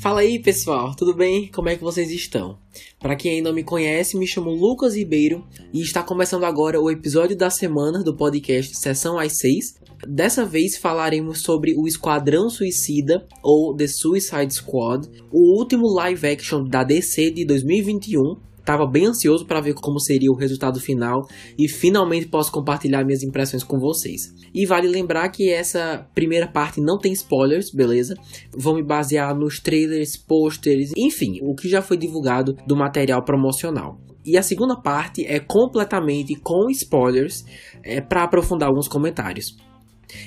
Fala 0.00 0.20
aí 0.20 0.38
pessoal, 0.38 0.94
tudo 0.96 1.14
bem? 1.14 1.48
Como 1.48 1.68
é 1.68 1.76
que 1.76 1.82
vocês 1.82 2.10
estão? 2.10 2.58
Para 2.98 3.14
quem 3.14 3.32
ainda 3.32 3.50
não 3.50 3.54
me 3.54 3.62
conhece, 3.62 4.16
me 4.16 4.26
chamo 4.26 4.50
Lucas 4.50 4.96
Ribeiro 4.96 5.46
e 5.74 5.82
está 5.82 6.02
começando 6.02 6.44
agora 6.44 6.80
o 6.80 6.90
episódio 6.90 7.36
da 7.36 7.50
semana 7.50 8.02
do 8.02 8.16
podcast 8.16 8.76
Sessão 8.78 9.18
às 9.18 9.36
6. 9.38 9.74
Dessa 10.08 10.44
vez 10.44 10.78
falaremos 10.78 11.42
sobre 11.42 11.74
o 11.76 11.86
Esquadrão 11.86 12.48
Suicida 12.48 13.26
ou 13.42 13.76
The 13.76 13.86
Suicide 13.86 14.54
Squad, 14.54 15.06
o 15.30 15.58
último 15.58 15.86
live 15.86 16.26
action 16.26 16.64
da 16.64 16.82
DC 16.82 17.30
de 17.32 17.44
2021 17.44 18.49
Tava 18.70 18.86
bem 18.86 19.06
ansioso 19.06 19.44
para 19.46 19.60
ver 19.60 19.74
como 19.74 19.98
seria 19.98 20.30
o 20.30 20.36
resultado 20.36 20.78
final 20.78 21.26
e 21.58 21.68
finalmente 21.68 22.28
posso 22.28 22.52
compartilhar 22.52 23.04
minhas 23.04 23.24
impressões 23.24 23.64
com 23.64 23.80
vocês. 23.80 24.32
E 24.54 24.64
vale 24.64 24.86
lembrar 24.86 25.28
que 25.30 25.50
essa 25.50 26.08
primeira 26.14 26.46
parte 26.46 26.80
não 26.80 26.96
tem 26.96 27.10
spoilers, 27.10 27.72
beleza? 27.74 28.14
Vou 28.56 28.76
me 28.76 28.84
basear 28.84 29.36
nos 29.36 29.58
trailers, 29.58 30.16
posters, 30.16 30.92
enfim, 30.96 31.40
o 31.42 31.52
que 31.56 31.68
já 31.68 31.82
foi 31.82 31.96
divulgado 31.96 32.56
do 32.64 32.76
material 32.76 33.24
promocional. 33.24 33.98
E 34.24 34.38
a 34.38 34.42
segunda 34.42 34.80
parte 34.80 35.26
é 35.26 35.40
completamente 35.40 36.36
com 36.36 36.70
spoilers 36.70 37.44
é, 37.82 38.00
para 38.00 38.22
aprofundar 38.22 38.68
alguns 38.68 38.86
comentários. 38.86 39.56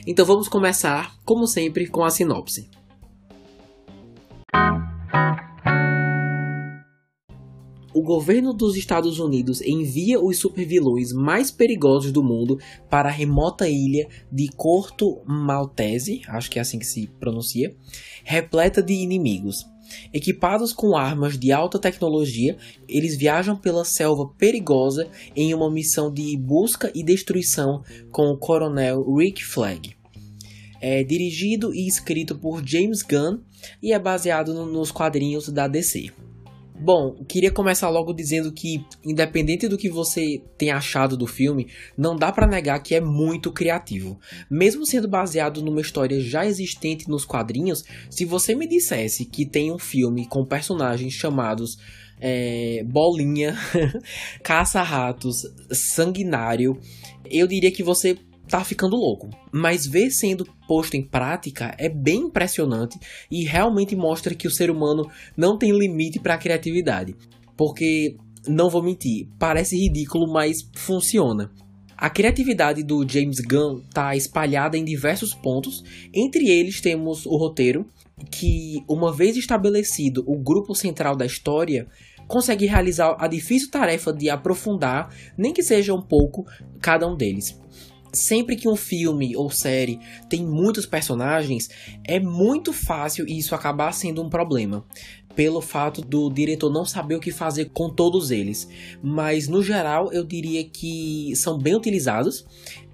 Então 0.06 0.26
vamos 0.26 0.50
começar, 0.50 1.16
como 1.24 1.48
sempre, 1.48 1.88
com 1.88 2.04
a 2.04 2.10
sinopse. 2.10 2.70
O 7.94 8.02
governo 8.02 8.54
dos 8.54 8.76
Estados 8.76 9.20
Unidos 9.20 9.62
envia 9.62 10.20
os 10.20 10.38
supervilões 10.38 11.14
mais 11.14 11.52
perigosos 11.52 12.12
do 12.12 12.24
mundo 12.24 12.60
para 12.90 13.10
a 13.10 13.12
remota 13.12 13.68
ilha 13.68 14.08
de 14.32 14.50
Corto 14.50 15.22
Maltese, 15.26 16.22
acho 16.28 16.50
que 16.50 16.58
é 16.58 16.62
assim 16.62 16.80
que 16.80 16.86
se 16.86 17.08
pronuncia, 17.20 17.76
repleta 18.24 18.82
de 18.82 18.94
inimigos. 18.94 19.66
Equipados 20.14 20.74
com 20.74 20.96
armas 20.96 21.38
de 21.38 21.52
alta 21.52 21.78
tecnologia, 21.78 22.58
eles 22.88 23.16
viajam 23.16 23.56
pela 23.56 23.86
selva 23.86 24.28
perigosa 24.38 25.08
em 25.36 25.54
uma 25.54 25.70
missão 25.70 26.12
de 26.12 26.36
busca 26.38 26.92
e 26.96 27.04
destruição 27.04 27.84
com 28.12 28.28
o 28.32 28.38
coronel 28.38 29.04
Rick 29.16 29.44
Flag. 29.44 29.96
É 30.82 31.04
dirigido 31.04 31.74
e 31.74 31.88
escrito 31.88 32.36
por 32.36 32.66
James 32.66 33.04
Gunn 33.04 33.40
e 33.82 33.94
é 33.94 34.00
baseado 34.00 34.54
nos 34.66 34.92
quadrinhos 34.92 35.50
da 35.50 35.68
DC. 35.68 36.12
Bom, 36.84 37.16
queria 37.26 37.50
começar 37.50 37.88
logo 37.88 38.12
dizendo 38.12 38.52
que, 38.52 38.86
independente 39.06 39.70
do 39.70 39.78
que 39.78 39.88
você 39.88 40.44
tenha 40.58 40.76
achado 40.76 41.16
do 41.16 41.26
filme, 41.26 41.70
não 41.98 42.14
dá 42.14 42.30
para 42.30 42.46
negar 42.46 42.78
que 42.84 42.94
é 42.94 43.00
muito 43.00 43.54
criativo. 43.54 44.20
Mesmo 44.52 44.86
sendo 44.86 45.08
baseado 45.08 45.64
numa 45.64 45.80
história 45.80 46.20
já 46.20 46.46
existente 46.46 47.10
nos 47.10 47.24
quadrinhos, 47.24 47.86
se 48.10 48.26
você 48.26 48.54
me 48.54 48.68
dissesse 48.68 49.24
que 49.24 49.46
tem 49.46 49.72
um 49.72 49.80
filme 49.80 50.28
com 50.28 50.44
personagens 50.44 51.14
chamados 51.14 51.78
é, 52.20 52.84
Bolinha, 52.86 53.56
Caça-Ratos, 54.44 55.38
Sanguinário, 55.72 56.78
eu 57.32 57.48
diria 57.48 57.72
que 57.72 57.82
você 57.82 58.18
tá 58.54 58.64
ficando 58.64 58.96
louco. 58.96 59.32
Mas 59.52 59.88
ver 59.88 60.12
sendo 60.12 60.46
posto 60.68 60.94
em 60.96 61.02
prática 61.02 61.76
é 61.80 61.90
bem 61.90 62.28
impressionante 62.28 63.00
e 63.32 63.44
realmente 63.44 63.96
mostra 63.96 64.36
que 64.36 64.48
o 64.48 64.52
ser 64.52 64.70
humano 64.70 65.10
não 65.36 65.58
tem 65.58 65.72
limite 65.72 66.20
para 66.20 66.36
a 66.36 66.38
criatividade. 66.38 67.16
Porque, 67.58 68.16
não 68.48 68.70
vou 68.70 68.84
mentir, 68.84 69.28
parece 69.40 69.76
ridículo, 69.76 70.32
mas 70.32 70.70
funciona. 70.76 71.50
A 71.98 72.12
criatividade 72.12 72.84
do 72.84 73.04
James 73.10 73.40
Gunn 73.40 73.80
está 73.88 74.16
espalhada 74.16 74.78
em 74.78 74.86
diversos 74.86 75.34
pontos, 75.34 75.84
entre 76.14 76.48
eles 76.48 76.80
temos 76.80 77.26
o 77.26 77.36
roteiro, 77.36 77.88
que, 78.30 78.84
uma 78.88 79.12
vez 79.12 79.36
estabelecido 79.36 80.24
o 80.28 80.38
grupo 80.38 80.76
central 80.76 81.16
da 81.16 81.26
história, 81.26 81.88
consegue 82.28 82.68
realizar 82.68 83.16
a 83.18 83.28
difícil 83.28 83.72
tarefa 83.72 84.14
de 84.14 84.30
aprofundar, 84.30 85.12
nem 85.36 85.52
que 85.52 85.64
seja 85.64 85.92
um 85.92 86.02
pouco, 86.02 86.46
cada 86.80 87.08
um 87.08 87.18
deles 87.18 87.63
sempre 88.14 88.56
que 88.56 88.70
um 88.70 88.76
filme 88.76 89.36
ou 89.36 89.50
série 89.50 90.00
tem 90.30 90.46
muitos 90.46 90.86
personagens, 90.86 91.70
é 92.06 92.20
muito 92.20 92.72
fácil 92.72 93.26
isso 93.28 93.56
acabar 93.56 93.92
sendo 93.92 94.22
um 94.22 94.30
problema. 94.30 94.86
Pelo 95.36 95.62
fato 95.62 96.00
do 96.00 96.30
diretor 96.30 96.72
não 96.72 96.86
saber 96.86 97.16
o 97.16 97.20
que 97.20 97.32
fazer 97.32 97.72
com 97.74 97.90
todos 97.90 98.30
eles. 98.30 98.70
Mas 99.02 99.48
no 99.48 99.64
geral 99.64 100.14
eu 100.14 100.24
diria 100.24 100.64
que 100.64 101.36
são 101.36 101.58
bem 101.58 101.76
utilizados. 101.76 102.46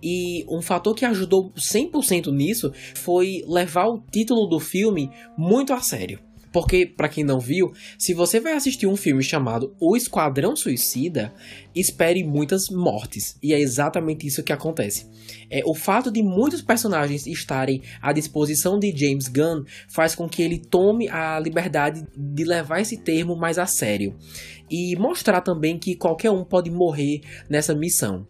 E 0.01 0.45
um 0.47 0.61
fator 0.61 0.95
que 0.95 1.03
ajudou 1.03 1.51
100% 1.51 2.31
nisso 2.31 2.71
foi 2.95 3.43
levar 3.45 3.87
o 3.87 4.01
título 4.09 4.47
do 4.47 4.57
filme 4.57 5.11
muito 5.37 5.73
a 5.73 5.81
sério. 5.81 6.28
Porque, 6.51 6.85
para 6.85 7.09
quem 7.09 7.23
não 7.23 7.39
viu, 7.39 7.71
se 7.97 8.13
você 8.13 8.39
vai 8.39 8.53
assistir 8.53 8.87
um 8.87 8.95
filme 8.95 9.23
chamado 9.23 9.75
O 9.79 9.95
Esquadrão 9.95 10.55
Suicida, 10.55 11.33
espere 11.75 12.23
muitas 12.23 12.69
mortes. 12.69 13.37
E 13.41 13.53
é 13.53 13.59
exatamente 13.59 14.25
isso 14.25 14.43
que 14.43 14.53
acontece. 14.53 15.07
É, 15.49 15.61
o 15.65 15.75
fato 15.75 16.11
de 16.11 16.23
muitos 16.23 16.61
personagens 16.61 17.27
estarem 17.27 17.81
à 18.01 18.11
disposição 18.11 18.79
de 18.79 18.91
James 18.95 19.27
Gunn 19.27 19.63
faz 19.87 20.15
com 20.15 20.27
que 20.27 20.41
ele 20.41 20.59
tome 20.59 21.07
a 21.09 21.39
liberdade 21.39 22.05
de 22.17 22.43
levar 22.43 22.81
esse 22.81 22.97
termo 22.97 23.35
mais 23.35 23.59
a 23.59 23.65
sério. 23.65 24.15
E 24.69 24.95
mostrar 24.95 25.41
também 25.41 25.77
que 25.77 25.95
qualquer 25.95 26.31
um 26.31 26.43
pode 26.43 26.69
morrer 26.69 27.21
nessa 27.49 27.75
missão. 27.75 28.27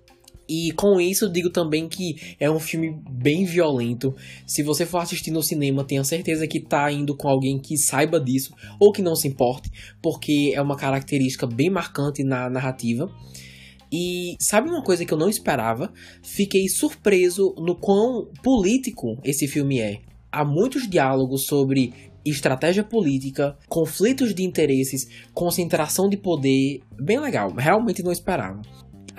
E 0.50 0.72
com 0.72 1.00
isso 1.00 1.30
digo 1.30 1.52
também 1.52 1.88
que 1.88 2.16
é 2.40 2.50
um 2.50 2.60
filme 2.60 3.00
bem 3.08 3.46
violento. 3.46 4.16
Se 4.48 4.64
você 4.64 4.84
for 4.84 4.98
assistir 4.98 5.30
no 5.30 5.44
cinema, 5.44 5.84
tenha 5.84 6.04
certeza 6.04 6.48
que 6.48 6.60
tá 6.60 6.92
indo 6.92 7.16
com 7.16 7.30
alguém 7.30 7.60
que 7.60 7.78
saiba 7.78 8.20
disso 8.20 8.56
ou 8.80 8.92
que 8.92 9.04
não 9.04 9.16
se 9.16 9.28
importe, 9.28 9.70
porque 10.02 10.52
é 10.56 10.62
uma 10.62 10.76
característica 10.76 11.46
bem 11.46 11.70
marcante 11.70 12.24
na 12.24 12.50
narrativa. 12.50 13.08
E 13.92 14.36
sabe 14.40 14.70
uma 14.70 14.84
coisa 14.84 15.06
que 15.06 15.14
eu 15.14 15.18
não 15.18 15.30
esperava? 15.30 15.94
Fiquei 16.24 16.68
surpreso 16.68 17.54
no 17.58 17.76
quão 17.76 18.28
político 18.44 19.20
esse 19.24 19.48
filme 19.48 19.80
é. 19.80 20.00
Há 20.32 20.44
muitos 20.44 20.88
diálogos 20.88 21.46
sobre 21.46 21.94
estratégia 22.26 22.84
política, 22.84 23.58
conflitos 23.68 24.34
de 24.34 24.44
interesses, 24.44 25.08
concentração 25.34 26.10
de 26.10 26.18
poder. 26.18 26.82
Bem 27.00 27.20
legal, 27.20 27.52
realmente 27.52 28.04
não 28.04 28.12
esperava. 28.12 28.62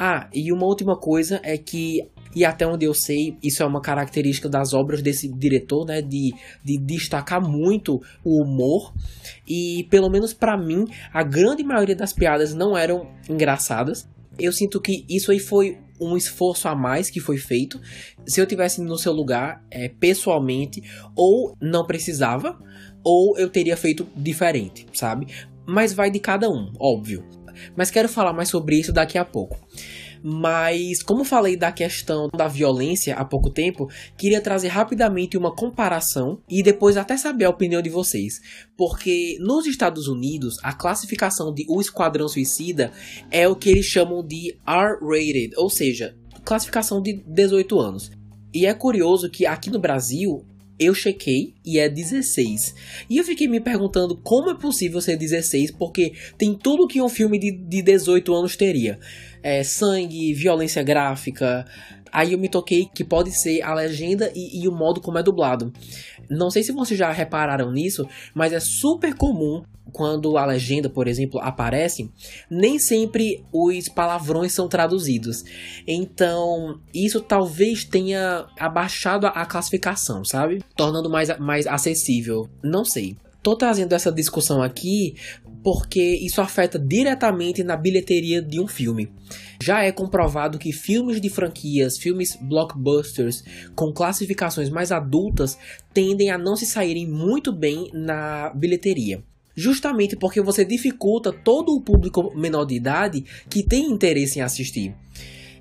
Ah, 0.02 0.30
e 0.32 0.50
uma 0.50 0.64
última 0.64 0.96
coisa 0.98 1.42
é 1.44 1.58
que 1.58 2.08
e 2.34 2.42
até 2.42 2.66
onde 2.66 2.86
eu 2.86 2.94
sei, 2.94 3.36
isso 3.42 3.62
é 3.62 3.66
uma 3.66 3.82
característica 3.82 4.48
das 4.48 4.72
obras 4.72 5.02
desse 5.02 5.28
diretor, 5.28 5.84
né? 5.84 6.00
De, 6.00 6.32
de 6.64 6.78
destacar 6.78 7.42
muito 7.42 8.00
o 8.24 8.42
humor. 8.42 8.94
E 9.46 9.86
pelo 9.90 10.08
menos 10.08 10.32
para 10.32 10.56
mim, 10.56 10.86
a 11.12 11.22
grande 11.22 11.62
maioria 11.62 11.94
das 11.94 12.14
piadas 12.14 12.54
não 12.54 12.78
eram 12.78 13.10
engraçadas. 13.28 14.08
Eu 14.38 14.52
sinto 14.52 14.80
que 14.80 15.04
isso 15.06 15.30
aí 15.30 15.38
foi 15.38 15.76
um 16.00 16.16
esforço 16.16 16.66
a 16.66 16.74
mais 16.74 17.10
que 17.10 17.20
foi 17.20 17.36
feito. 17.36 17.78
Se 18.26 18.40
eu 18.40 18.46
tivesse 18.46 18.80
no 18.80 18.96
seu 18.96 19.12
lugar, 19.12 19.62
é, 19.70 19.88
pessoalmente, 19.88 20.82
ou 21.14 21.54
não 21.60 21.84
precisava, 21.84 22.58
ou 23.04 23.36
eu 23.36 23.50
teria 23.50 23.76
feito 23.76 24.06
diferente, 24.16 24.86
sabe? 24.94 25.26
Mas 25.66 25.92
vai 25.92 26.10
de 26.10 26.18
cada 26.18 26.48
um, 26.48 26.72
óbvio. 26.78 27.22
Mas 27.76 27.90
quero 27.90 28.08
falar 28.08 28.32
mais 28.32 28.48
sobre 28.48 28.76
isso 28.76 28.92
daqui 28.92 29.18
a 29.18 29.24
pouco. 29.24 29.58
Mas, 30.22 31.02
como 31.02 31.24
falei 31.24 31.56
da 31.56 31.72
questão 31.72 32.28
da 32.36 32.46
violência 32.46 33.14
há 33.14 33.24
pouco 33.24 33.48
tempo, 33.50 33.88
queria 34.16 34.40
trazer 34.40 34.68
rapidamente 34.68 35.36
uma 35.36 35.54
comparação 35.54 36.40
e 36.48 36.62
depois 36.62 36.96
até 36.96 37.16
saber 37.16 37.46
a 37.46 37.50
opinião 37.50 37.80
de 37.80 37.88
vocês. 37.88 38.40
Porque 38.76 39.38
nos 39.40 39.66
Estados 39.66 40.08
Unidos, 40.08 40.58
a 40.62 40.72
classificação 40.72 41.52
de 41.54 41.64
O 41.68 41.80
Esquadrão 41.80 42.28
Suicida 42.28 42.92
é 43.30 43.48
o 43.48 43.56
que 43.56 43.70
eles 43.70 43.86
chamam 43.86 44.22
de 44.22 44.56
R-rated, 44.66 45.54
ou 45.56 45.70
seja, 45.70 46.14
classificação 46.44 47.00
de 47.00 47.22
18 47.26 47.80
anos. 47.80 48.10
E 48.52 48.66
é 48.66 48.74
curioso 48.74 49.30
que 49.30 49.46
aqui 49.46 49.70
no 49.70 49.78
Brasil 49.78 50.44
eu 50.80 50.94
chequei 50.94 51.52
e 51.64 51.78
é 51.78 51.88
16. 51.88 52.74
E 53.10 53.18
eu 53.18 53.24
fiquei 53.24 53.46
me 53.46 53.60
perguntando 53.60 54.16
como 54.16 54.50
é 54.50 54.54
possível 54.54 55.00
ser 55.02 55.16
16, 55.16 55.72
porque 55.72 56.14
tem 56.38 56.54
tudo 56.54 56.88
que 56.88 57.02
um 57.02 57.08
filme 57.08 57.38
de, 57.38 57.52
de 57.52 57.82
18 57.82 58.34
anos 58.34 58.56
teria: 58.56 58.98
é, 59.42 59.62
sangue, 59.62 60.32
violência 60.32 60.82
gráfica. 60.82 61.66
Aí 62.10 62.32
eu 62.32 62.38
me 62.38 62.48
toquei 62.48 62.88
que 62.92 63.04
pode 63.04 63.30
ser 63.30 63.62
a 63.62 63.72
legenda 63.74 64.32
e, 64.34 64.62
e 64.62 64.66
o 64.66 64.72
modo 64.72 65.00
como 65.00 65.18
é 65.18 65.22
dublado. 65.22 65.72
Não 66.30 66.50
sei 66.50 66.62
se 66.62 66.72
vocês 66.72 66.98
já 66.98 67.10
repararam 67.10 67.72
nisso, 67.72 68.06
mas 68.32 68.52
é 68.52 68.60
super 68.60 69.14
comum 69.14 69.62
quando 69.92 70.38
a 70.38 70.46
legenda, 70.46 70.88
por 70.88 71.08
exemplo, 71.08 71.40
aparece, 71.40 72.10
nem 72.48 72.78
sempre 72.78 73.44
os 73.52 73.88
palavrões 73.88 74.52
são 74.52 74.68
traduzidos. 74.68 75.42
Então, 75.86 76.80
isso 76.94 77.20
talvez 77.20 77.84
tenha 77.84 78.46
abaixado 78.58 79.26
a 79.26 79.44
classificação, 79.44 80.24
sabe? 80.24 80.62
Tornando 80.76 81.10
mais, 81.10 81.36
mais 81.38 81.66
acessível. 81.66 82.48
Não 82.62 82.84
sei. 82.84 83.16
Tô 83.42 83.56
trazendo 83.56 83.94
essa 83.94 84.12
discussão 84.12 84.62
aqui 84.62 85.14
porque 85.62 86.02
isso 86.02 86.40
afeta 86.40 86.78
diretamente 86.78 87.62
na 87.62 87.76
bilheteria 87.76 88.40
de 88.40 88.60
um 88.60 88.66
filme. 88.66 89.12
Já 89.62 89.82
é 89.82 89.92
comprovado 89.92 90.58
que 90.58 90.72
filmes 90.72 91.20
de 91.20 91.28
franquias, 91.28 91.98
filmes 91.98 92.36
blockbusters 92.40 93.44
com 93.74 93.92
classificações 93.92 94.70
mais 94.70 94.90
adultas 94.90 95.58
tendem 95.92 96.30
a 96.30 96.38
não 96.38 96.56
se 96.56 96.66
saírem 96.66 97.06
muito 97.06 97.52
bem 97.52 97.90
na 97.92 98.50
bilheteria. 98.54 99.22
Justamente 99.54 100.16
porque 100.16 100.40
você 100.40 100.64
dificulta 100.64 101.32
todo 101.32 101.74
o 101.74 101.82
público 101.82 102.32
menor 102.34 102.64
de 102.64 102.74
idade 102.74 103.24
que 103.48 103.62
tem 103.62 103.90
interesse 103.90 104.38
em 104.38 104.42
assistir. 104.42 104.94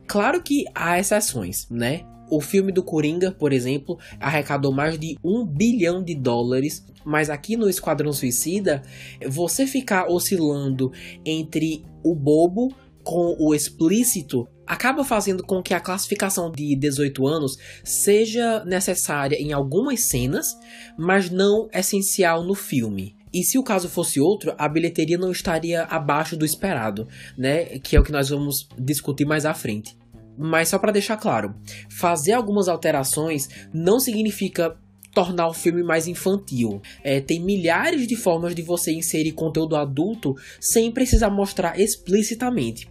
Claro 0.08 0.42
que 0.42 0.64
há 0.74 0.98
exceções, 0.98 1.68
né? 1.70 2.02
O 2.30 2.40
filme 2.40 2.72
do 2.72 2.84
Coringa, 2.84 3.32
por 3.32 3.52
exemplo, 3.52 3.98
arrecadou 4.20 4.72
mais 4.72 5.00
de 5.00 5.18
um 5.24 5.46
bilhão 5.46 6.04
de 6.04 6.16
dólares, 6.16 6.86
mas 7.04 7.30
aqui 7.30 7.58
no 7.58 7.70
Esquadrão 7.70 8.14
Suicida, 8.14 8.84
você 9.28 9.66
ficar 9.66 10.08
oscilando 10.08 10.92
entre 11.26 11.84
o 12.04 12.16
bobo 12.16 12.74
com 13.04 13.36
o 13.40 13.56
explícito 13.56 14.48
acaba 14.68 15.04
fazendo 15.04 15.44
com 15.44 15.64
que 15.64 15.74
a 15.74 15.80
classificação 15.80 16.52
de 16.52 16.76
18 16.76 17.26
anos 17.26 17.58
seja 17.84 18.64
necessária 18.66 19.36
em 19.36 19.52
algumas 19.52 20.08
cenas, 20.08 20.56
mas 20.96 21.32
não 21.32 21.68
essencial 21.74 22.44
no 22.44 22.54
filme. 22.54 23.16
E 23.34 23.44
se 23.44 23.58
o 23.58 23.64
caso 23.64 23.90
fosse 23.90 24.20
outro, 24.20 24.54
a 24.58 24.68
bilheteria 24.68 25.18
não 25.18 25.32
estaria 25.32 25.84
abaixo 25.84 26.38
do 26.38 26.46
esperado, 26.46 27.08
né? 27.38 27.80
Que 27.80 27.96
é 27.96 28.00
o 28.00 28.04
que 28.04 28.12
nós 28.12 28.30
vamos 28.30 28.68
discutir 28.78 29.26
mais 29.26 29.46
à 29.46 29.54
frente. 29.54 29.98
Mas 30.42 30.70
só 30.70 30.80
para 30.80 30.94
deixar 30.94 31.18
claro, 31.18 31.54
fazer 31.90 32.32
algumas 32.32 32.70
alterações 32.70 33.50
não 33.74 34.00
significa 34.00 34.74
tornar 35.14 35.50
o 35.50 35.54
filme 35.54 35.84
mais 35.84 36.08
infantil. 36.08 36.82
É, 37.04 37.20
tem 37.20 37.44
milhares 37.44 38.08
de 38.08 38.16
formas 38.16 38.56
de 38.56 38.62
você 38.62 38.94
inserir 38.94 39.34
conteúdo 39.34 39.76
adulto 39.76 40.34
sem 40.62 40.94
precisar 40.94 41.30
mostrar 41.30 41.78
explicitamente. 41.78 42.88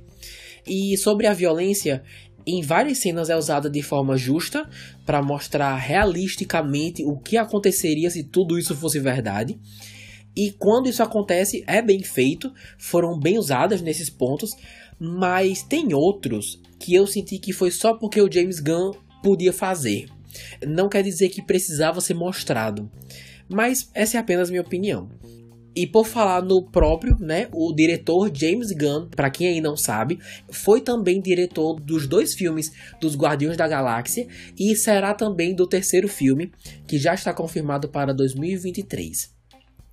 E 0.66 0.94
sobre 0.98 1.26
a 1.26 1.32
violência, 1.32 2.02
em 2.46 2.60
várias 2.60 2.98
cenas 2.98 3.30
é 3.30 3.36
usada 3.36 3.70
de 3.70 3.82
forma 3.82 4.18
justa 4.18 4.68
para 5.06 5.22
mostrar 5.22 5.74
realisticamente 5.76 7.02
o 7.02 7.16
que 7.16 7.38
aconteceria 7.38 8.10
se 8.10 8.24
tudo 8.24 8.58
isso 8.58 8.76
fosse 8.76 9.00
verdade. 9.00 9.58
E 10.36 10.52
quando 10.52 10.90
isso 10.90 11.02
acontece, 11.02 11.64
é 11.66 11.80
bem 11.80 12.02
feito, 12.02 12.52
foram 12.76 13.18
bem 13.18 13.38
usadas 13.38 13.80
nesses 13.80 14.10
pontos, 14.10 14.50
mas 15.00 15.62
tem 15.62 15.94
outros 15.94 16.60
que 16.78 16.94
eu 16.94 17.06
senti 17.06 17.38
que 17.38 17.52
foi 17.52 17.70
só 17.70 17.94
porque 17.94 18.20
o 18.20 18.30
James 18.30 18.60
Gunn 18.60 18.92
podia 19.22 19.52
fazer. 19.52 20.08
Não 20.66 20.88
quer 20.88 21.02
dizer 21.02 21.28
que 21.28 21.42
precisava 21.42 22.00
ser 22.00 22.14
mostrado. 22.14 22.90
Mas 23.48 23.90
essa 23.94 24.16
é 24.16 24.20
apenas 24.20 24.50
minha 24.50 24.62
opinião. 24.62 25.08
E 25.74 25.86
por 25.86 26.06
falar 26.06 26.42
no 26.42 26.62
próprio, 26.62 27.16
né, 27.20 27.48
o 27.52 27.72
diretor 27.72 28.30
James 28.34 28.72
Gunn, 28.72 29.08
para 29.08 29.30
quem 29.30 29.46
aí 29.46 29.60
não 29.60 29.76
sabe, 29.76 30.18
foi 30.50 30.80
também 30.80 31.20
diretor 31.20 31.80
dos 31.80 32.06
dois 32.06 32.34
filmes 32.34 32.72
dos 33.00 33.16
Guardiões 33.16 33.56
da 33.56 33.68
Galáxia 33.68 34.26
e 34.58 34.74
será 34.74 35.14
também 35.14 35.54
do 35.54 35.68
terceiro 35.68 36.08
filme, 36.08 36.50
que 36.86 36.98
já 36.98 37.14
está 37.14 37.32
confirmado 37.32 37.88
para 37.88 38.12
2023. 38.12 39.37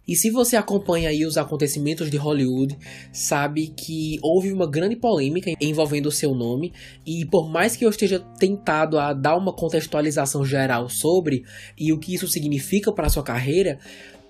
E 0.07 0.15
se 0.15 0.29
você 0.29 0.55
acompanha 0.55 1.09
aí 1.09 1.25
os 1.25 1.37
acontecimentos 1.37 2.11
de 2.11 2.17
Hollywood, 2.17 2.77
sabe 3.11 3.67
que 3.67 4.19
houve 4.21 4.51
uma 4.51 4.69
grande 4.69 4.95
polêmica 4.95 5.51
envolvendo 5.59 6.07
o 6.07 6.11
seu 6.11 6.35
nome, 6.35 6.73
e 7.05 7.25
por 7.25 7.49
mais 7.49 7.75
que 7.75 7.85
eu 7.85 7.89
esteja 7.89 8.19
tentado 8.19 8.99
a 8.99 9.13
dar 9.13 9.35
uma 9.35 9.53
contextualização 9.53 10.45
geral 10.45 10.89
sobre 10.89 11.43
e 11.77 11.91
o 11.91 11.97
que 11.97 12.13
isso 12.13 12.27
significa 12.27 12.91
para 12.91 13.09
sua 13.09 13.23
carreira, 13.23 13.79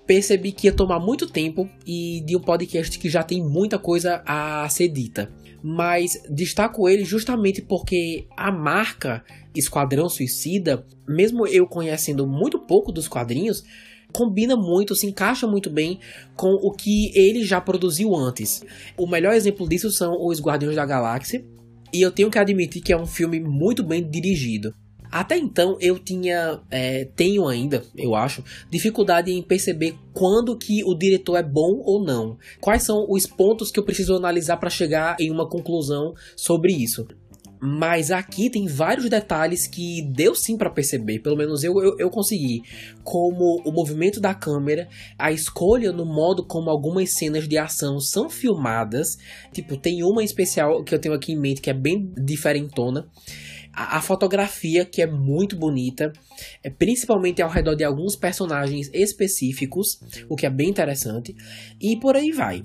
percebi 0.06 0.52
que 0.52 0.68
ia 0.68 0.72
tomar 0.72 1.00
muito 1.00 1.26
tempo 1.26 1.68
e 1.86 2.22
de 2.24 2.36
um 2.36 2.40
podcast 2.40 2.98
que 2.98 3.10
já 3.10 3.22
tem 3.22 3.42
muita 3.42 3.78
coisa 3.78 4.22
a 4.24 4.66
ser 4.68 4.88
dita. 4.88 5.30
Mas 5.62 6.22
destaco 6.30 6.88
ele 6.88 7.04
justamente 7.04 7.60
porque 7.60 8.26
a 8.36 8.52
marca 8.52 9.24
Esquadrão 9.54 10.08
Suicida, 10.08 10.86
mesmo 11.08 11.46
eu 11.46 11.66
conhecendo 11.66 12.26
muito 12.26 12.58
pouco 12.58 12.92
dos 12.92 13.08
quadrinhos, 13.08 13.64
combina 14.16 14.56
muito, 14.56 14.96
se 14.96 15.06
encaixa 15.06 15.46
muito 15.46 15.68
bem 15.68 16.00
com 16.34 16.54
o 16.54 16.72
que 16.72 17.12
ele 17.14 17.44
já 17.44 17.60
produziu 17.60 18.16
antes. 18.16 18.64
O 18.96 19.06
melhor 19.06 19.34
exemplo 19.34 19.68
disso 19.68 19.90
são 19.90 20.16
os 20.26 20.40
Guardiões 20.40 20.74
da 20.74 20.86
Galáxia, 20.86 21.44
e 21.92 22.00
eu 22.00 22.10
tenho 22.10 22.30
que 22.30 22.38
admitir 22.38 22.80
que 22.80 22.94
é 22.94 22.96
um 22.96 23.04
filme 23.04 23.38
muito 23.38 23.82
bem 23.82 24.02
dirigido. 24.02 24.74
Até 25.12 25.36
então 25.36 25.76
eu 25.80 25.98
tinha, 25.98 26.60
é, 26.70 27.04
tenho 27.14 27.46
ainda, 27.46 27.84
eu 27.94 28.14
acho, 28.14 28.42
dificuldade 28.70 29.30
em 29.30 29.42
perceber 29.42 29.94
quando 30.14 30.56
que 30.56 30.82
o 30.82 30.94
diretor 30.94 31.36
é 31.36 31.42
bom 31.42 31.82
ou 31.84 32.02
não. 32.02 32.38
Quais 32.58 32.84
são 32.84 33.06
os 33.08 33.26
pontos 33.26 33.70
que 33.70 33.78
eu 33.78 33.84
preciso 33.84 34.16
analisar 34.16 34.56
para 34.56 34.70
chegar 34.70 35.16
em 35.20 35.30
uma 35.30 35.46
conclusão 35.46 36.14
sobre 36.34 36.72
isso. 36.72 37.06
Mas 37.60 38.10
aqui 38.10 38.50
tem 38.50 38.66
vários 38.66 39.08
detalhes 39.08 39.66
que 39.66 40.02
deu 40.02 40.34
sim 40.34 40.56
para 40.56 40.70
perceber, 40.70 41.20
pelo 41.20 41.36
menos 41.36 41.64
eu, 41.64 41.72
eu, 41.82 41.96
eu, 41.98 42.10
consegui. 42.10 42.62
Como 43.02 43.62
o 43.64 43.72
movimento 43.72 44.20
da 44.20 44.34
câmera, 44.34 44.88
a 45.18 45.32
escolha 45.32 45.92
no 45.92 46.04
modo 46.04 46.44
como 46.46 46.68
algumas 46.68 47.14
cenas 47.14 47.48
de 47.48 47.56
ação 47.56 47.98
são 47.98 48.28
filmadas. 48.28 49.16
Tipo, 49.52 49.76
tem 49.76 50.02
uma 50.02 50.22
especial 50.22 50.84
que 50.84 50.94
eu 50.94 50.98
tenho 50.98 51.14
aqui 51.14 51.32
em 51.32 51.40
mente 51.40 51.60
que 51.60 51.70
é 51.70 51.74
bem 51.74 52.12
diferentona. 52.16 53.08
A, 53.72 53.98
a 53.98 54.00
fotografia, 54.00 54.84
que 54.84 55.00
é 55.00 55.06
muito 55.06 55.56
bonita, 55.56 56.12
é, 56.62 56.70
principalmente 56.70 57.40
ao 57.40 57.50
redor 57.50 57.74
de 57.74 57.84
alguns 57.84 58.16
personagens 58.16 58.90
específicos, 58.92 60.00
o 60.28 60.36
que 60.36 60.46
é 60.46 60.50
bem 60.50 60.68
interessante. 60.68 61.34
E 61.80 61.98
por 61.98 62.16
aí 62.16 62.32
vai. 62.32 62.64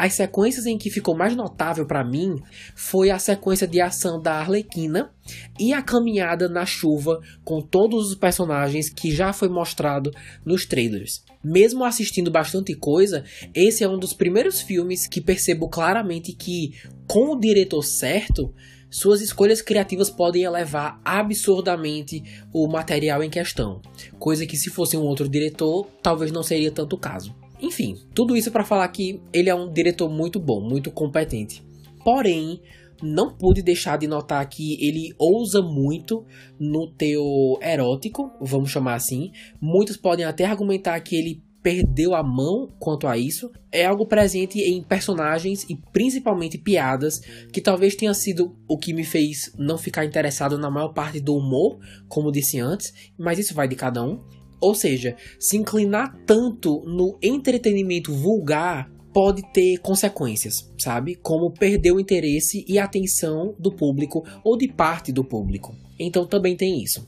As 0.00 0.14
sequências 0.14 0.64
em 0.64 0.78
que 0.78 0.88
ficou 0.88 1.14
mais 1.14 1.36
notável 1.36 1.84
para 1.84 2.02
mim 2.02 2.36
foi 2.74 3.10
a 3.10 3.18
sequência 3.18 3.68
de 3.68 3.82
ação 3.82 4.18
da 4.18 4.32
Arlequina 4.32 5.12
e 5.58 5.74
a 5.74 5.82
caminhada 5.82 6.48
na 6.48 6.64
chuva 6.64 7.20
com 7.44 7.60
todos 7.60 8.08
os 8.08 8.14
personagens 8.14 8.88
que 8.88 9.10
já 9.14 9.30
foi 9.34 9.50
mostrado 9.50 10.10
nos 10.42 10.64
trailers. 10.64 11.22
Mesmo 11.44 11.84
assistindo 11.84 12.30
bastante 12.30 12.74
coisa, 12.74 13.24
esse 13.54 13.84
é 13.84 13.88
um 13.90 13.98
dos 13.98 14.14
primeiros 14.14 14.62
filmes 14.62 15.06
que 15.06 15.20
percebo 15.20 15.68
claramente 15.68 16.32
que, 16.32 16.70
com 17.06 17.34
o 17.34 17.38
diretor 17.38 17.82
certo, 17.82 18.54
suas 18.90 19.20
escolhas 19.20 19.60
criativas 19.60 20.08
podem 20.08 20.44
elevar 20.44 20.98
absurdamente 21.04 22.22
o 22.54 22.66
material 22.66 23.22
em 23.22 23.28
questão, 23.28 23.82
coisa 24.18 24.46
que 24.46 24.56
se 24.56 24.70
fosse 24.70 24.96
um 24.96 25.02
outro 25.02 25.28
diretor, 25.28 25.86
talvez 26.02 26.32
não 26.32 26.42
seria 26.42 26.70
tanto 26.70 26.96
o 26.96 26.98
caso. 26.98 27.38
Enfim, 27.62 27.96
tudo 28.14 28.36
isso 28.36 28.50
para 28.50 28.64
falar 28.64 28.88
que 28.88 29.20
ele 29.32 29.50
é 29.50 29.54
um 29.54 29.70
diretor 29.72 30.08
muito 30.08 30.40
bom, 30.40 30.60
muito 30.60 30.90
competente. 30.90 31.62
Porém, 32.04 32.60
não 33.02 33.34
pude 33.34 33.62
deixar 33.62 33.98
de 33.98 34.06
notar 34.06 34.46
que 34.48 34.74
ele 34.84 35.14
ousa 35.18 35.62
muito 35.62 36.24
no 36.58 36.86
teu 36.86 37.58
erótico, 37.62 38.30
vamos 38.40 38.70
chamar 38.70 38.94
assim. 38.94 39.32
Muitos 39.60 39.96
podem 39.96 40.24
até 40.24 40.44
argumentar 40.44 40.98
que 41.00 41.16
ele 41.16 41.42
perdeu 41.62 42.14
a 42.14 42.22
mão 42.22 42.68
quanto 42.78 43.06
a 43.06 43.16
isso. 43.16 43.50
É 43.70 43.84
algo 43.84 44.06
presente 44.06 44.58
em 44.60 44.82
personagens 44.82 45.64
e 45.68 45.76
principalmente 45.92 46.58
piadas, 46.58 47.20
que 47.52 47.60
talvez 47.60 47.94
tenha 47.94 48.14
sido 48.14 48.56
o 48.68 48.78
que 48.78 48.92
me 48.92 49.04
fez 49.04 49.52
não 49.58 49.78
ficar 49.78 50.04
interessado 50.04 50.58
na 50.58 50.70
maior 50.70 50.92
parte 50.92 51.20
do 51.20 51.34
humor, 51.34 51.78
como 52.08 52.32
disse 52.32 52.58
antes, 52.58 52.92
mas 53.18 53.38
isso 53.38 53.54
vai 53.54 53.68
de 53.68 53.76
cada 53.76 54.02
um. 54.02 54.20
Ou 54.60 54.74
seja, 54.74 55.16
se 55.38 55.56
inclinar 55.56 56.14
tanto 56.26 56.80
no 56.84 57.18
entretenimento 57.22 58.12
vulgar 58.12 58.90
pode 59.12 59.42
ter 59.52 59.78
consequências, 59.78 60.70
sabe? 60.78 61.16
Como 61.16 61.52
perder 61.52 61.92
o 61.92 62.00
interesse 62.00 62.64
e 62.68 62.78
a 62.78 62.84
atenção 62.84 63.54
do 63.58 63.72
público 63.74 64.24
ou 64.44 64.56
de 64.56 64.68
parte 64.68 65.12
do 65.12 65.24
público. 65.24 65.74
Então 65.98 66.26
também 66.26 66.56
tem 66.56 66.82
isso. 66.82 67.06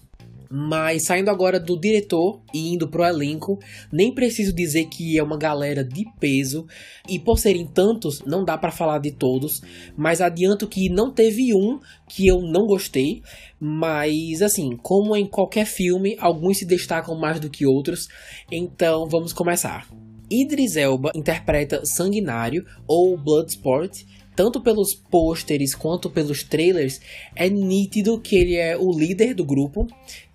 Mas 0.54 1.04
saindo 1.06 1.30
agora 1.30 1.58
do 1.58 1.80
diretor 1.80 2.42
e 2.52 2.74
indo 2.74 2.86
pro 2.86 3.02
elenco, 3.02 3.58
nem 3.90 4.14
preciso 4.14 4.52
dizer 4.52 4.84
que 4.84 5.18
é 5.18 5.22
uma 5.22 5.38
galera 5.38 5.82
de 5.82 6.04
peso. 6.20 6.66
E 7.08 7.18
por 7.18 7.38
serem 7.38 7.66
tantos, 7.66 8.20
não 8.26 8.44
dá 8.44 8.58
para 8.58 8.70
falar 8.70 8.98
de 8.98 9.12
todos, 9.12 9.62
mas 9.96 10.20
adianto 10.20 10.68
que 10.68 10.90
não 10.90 11.10
teve 11.10 11.54
um 11.54 11.80
que 12.06 12.26
eu 12.26 12.42
não 12.42 12.66
gostei, 12.66 13.22
mas 13.58 14.42
assim, 14.42 14.76
como 14.76 15.16
em 15.16 15.26
qualquer 15.26 15.64
filme, 15.64 16.18
alguns 16.20 16.58
se 16.58 16.66
destacam 16.66 17.18
mais 17.18 17.40
do 17.40 17.48
que 17.48 17.64
outros, 17.64 18.06
então 18.50 19.08
vamos 19.08 19.32
começar. 19.32 19.88
Idris 20.30 20.76
Elba 20.76 21.12
interpreta 21.14 21.80
Sanguinário 21.86 22.66
ou 22.86 23.16
Bloodsport 23.16 24.04
tanto 24.34 24.60
pelos 24.60 24.94
pôsteres 24.94 25.74
quanto 25.74 26.10
pelos 26.10 26.42
trailers, 26.42 27.00
é 27.34 27.48
nítido 27.48 28.20
que 28.20 28.36
ele 28.36 28.56
é 28.56 28.76
o 28.76 28.90
líder 28.90 29.34
do 29.34 29.44
grupo. 29.44 29.86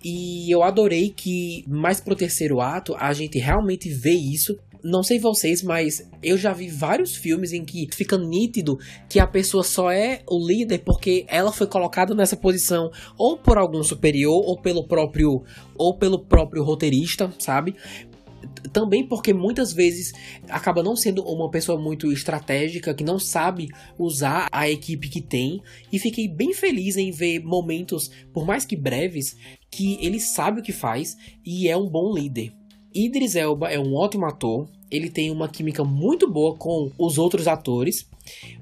E 0.02 0.52
eu 0.52 0.62
adorei 0.62 1.10
que, 1.10 1.64
mais 1.66 2.00
pro 2.00 2.14
terceiro 2.14 2.60
ato, 2.60 2.94
a 2.96 3.12
gente 3.12 3.38
realmente 3.38 3.88
vê 3.88 4.12
isso. 4.12 4.56
Não 4.82 5.02
sei 5.02 5.18
vocês, 5.18 5.60
mas 5.60 6.08
eu 6.22 6.38
já 6.38 6.52
vi 6.52 6.68
vários 6.68 7.16
filmes 7.16 7.52
em 7.52 7.64
que 7.64 7.88
fica 7.92 8.16
nítido 8.16 8.78
que 9.08 9.18
a 9.18 9.26
pessoa 9.26 9.64
só 9.64 9.90
é 9.90 10.22
o 10.28 10.38
líder 10.38 10.78
porque 10.84 11.24
ela 11.26 11.50
foi 11.50 11.66
colocada 11.66 12.14
nessa 12.14 12.36
posição 12.36 12.88
ou 13.18 13.36
por 13.36 13.58
algum 13.58 13.82
superior 13.82 14.40
ou 14.46 14.56
pelo 14.60 14.86
próprio 14.86 15.42
ou 15.76 15.96
pelo 15.96 16.24
próprio 16.24 16.62
roteirista, 16.62 17.32
sabe? 17.40 17.74
Também 18.72 19.06
porque 19.06 19.32
muitas 19.32 19.72
vezes 19.72 20.12
acaba 20.48 20.82
não 20.82 20.96
sendo 20.96 21.22
uma 21.22 21.50
pessoa 21.50 21.80
muito 21.80 22.12
estratégica, 22.12 22.94
que 22.94 23.04
não 23.04 23.18
sabe 23.18 23.68
usar 23.98 24.48
a 24.52 24.68
equipe 24.68 25.08
que 25.08 25.20
tem. 25.20 25.60
E 25.92 25.98
fiquei 25.98 26.28
bem 26.28 26.52
feliz 26.52 26.96
em 26.96 27.10
ver 27.10 27.40
momentos, 27.40 28.10
por 28.32 28.46
mais 28.46 28.64
que 28.64 28.76
breves, 28.76 29.36
que 29.70 29.98
ele 30.00 30.20
sabe 30.20 30.60
o 30.60 30.62
que 30.62 30.72
faz 30.72 31.16
e 31.44 31.68
é 31.68 31.76
um 31.76 31.88
bom 31.88 32.12
líder. 32.12 32.52
Idris 32.94 33.36
Elba 33.36 33.70
é 33.70 33.78
um 33.78 33.94
ótimo 33.94 34.26
ator, 34.26 34.68
ele 34.90 35.10
tem 35.10 35.30
uma 35.30 35.48
química 35.48 35.84
muito 35.84 36.30
boa 36.30 36.56
com 36.56 36.90
os 36.98 37.18
outros 37.18 37.46
atores, 37.46 38.08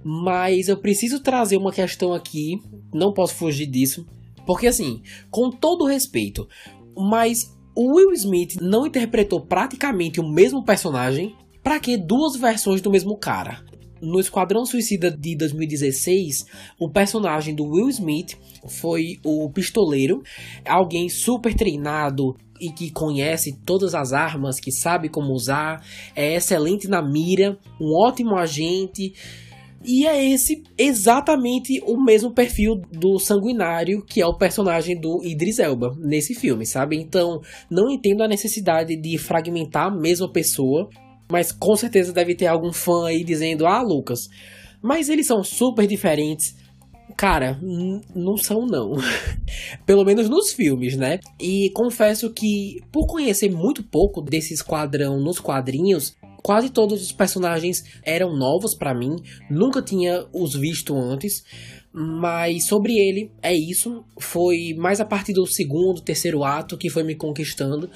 mas 0.02 0.68
eu 0.68 0.76
preciso 0.76 1.21
trazer 1.21 1.56
uma 1.56 1.73
questão 1.73 2.12
aqui, 2.12 2.61
não 2.92 3.12
posso 3.12 3.35
fugir 3.35 3.66
disso, 3.66 4.06
porque 4.45 4.66
assim, 4.66 5.02
com 5.30 5.50
todo 5.50 5.87
respeito, 5.87 6.49
mas 6.97 7.55
o 7.76 7.95
Will 7.95 8.12
Smith 8.14 8.56
não 8.59 8.87
interpretou 8.87 9.38
praticamente 9.38 10.18
o 10.18 10.26
mesmo 10.26 10.64
personagem? 10.64 11.37
Para 11.62 11.78
que 11.78 11.99
duas 11.99 12.35
versões 12.35 12.80
do 12.80 12.90
mesmo 12.90 13.18
cara? 13.18 13.62
No 14.00 14.18
Esquadrão 14.18 14.64
Suicida 14.64 15.11
de 15.11 15.37
2016, 15.37 16.47
o 16.80 16.88
personagem 16.88 17.54
do 17.54 17.64
Will 17.64 17.90
Smith 17.90 18.38
foi 18.66 19.18
o 19.23 19.50
pistoleiro, 19.50 20.23
alguém 20.64 21.11
super 21.11 21.54
treinado 21.54 22.35
e 22.59 22.71
que 22.71 22.90
conhece 22.90 23.52
todas 23.66 23.95
as 23.95 24.14
armas, 24.14 24.59
que 24.59 24.73
sabe 24.73 25.11
como 25.11 25.35
usar, 25.35 25.85
é 26.14 26.35
excelente 26.35 26.88
na 26.88 27.02
mira, 27.02 27.59
um 27.78 27.95
ótimo 27.95 28.37
agente 28.37 29.12
e 29.85 30.06
é 30.06 30.33
esse 30.33 30.62
exatamente 30.76 31.80
o 31.85 32.02
mesmo 32.02 32.33
perfil 32.33 32.80
do 32.92 33.18
sanguinário 33.18 34.02
que 34.04 34.21
é 34.21 34.26
o 34.26 34.37
personagem 34.37 34.99
do 34.99 35.21
Idris 35.25 35.59
Elba 35.59 35.97
nesse 35.99 36.35
filme, 36.35 36.66
sabe? 36.66 36.97
Então, 36.97 37.40
não 37.71 37.90
entendo 37.90 38.23
a 38.23 38.28
necessidade 38.28 38.97
de 38.97 39.18
fragmentar 39.18 39.87
a 39.87 39.95
mesma 39.95 40.30
pessoa, 40.30 40.88
mas 41.30 41.52
com 41.52 41.76
certeza 41.76 42.12
deve 42.12 42.35
ter 42.35 42.47
algum 42.47 42.73
fã 42.73 43.06
aí 43.06 43.23
dizendo: 43.23 43.66
"Ah, 43.66 43.83
Lucas, 43.83 44.28
mas 44.83 45.09
eles 45.09 45.26
são 45.26 45.42
super 45.42 45.87
diferentes". 45.87 46.56
Cara, 47.16 47.58
não 48.14 48.37
são 48.37 48.66
não. 48.66 48.92
Pelo 49.87 50.04
menos 50.04 50.28
nos 50.28 50.52
filmes, 50.52 50.96
né? 50.96 51.20
E 51.40 51.70
confesso 51.70 52.30
que 52.30 52.82
por 52.92 53.06
conhecer 53.06 53.50
muito 53.50 53.82
pouco 53.82 54.20
desse 54.20 54.52
esquadrão 54.52 55.18
nos 55.18 55.40
quadrinhos, 55.40 56.14
Quase 56.46 56.70
todos 56.70 57.02
os 57.02 57.11
personagens 57.11 57.85
eram 58.04 58.37
novos 58.37 58.73
para 58.73 58.94
mim, 58.94 59.16
nunca 59.50 59.82
tinha 59.82 60.25
os 60.32 60.54
visto 60.54 60.96
antes, 60.96 61.42
mas 61.92 62.66
sobre 62.66 62.96
ele 62.96 63.32
é 63.42 63.52
isso. 63.52 64.04
Foi 64.16 64.73
mais 64.78 65.00
a 65.00 65.04
partir 65.04 65.32
do 65.32 65.44
segundo, 65.44 66.00
terceiro 66.00 66.44
ato 66.44 66.78
que 66.78 66.88
foi 66.88 67.02
me 67.02 67.16
conquistando 67.16 67.90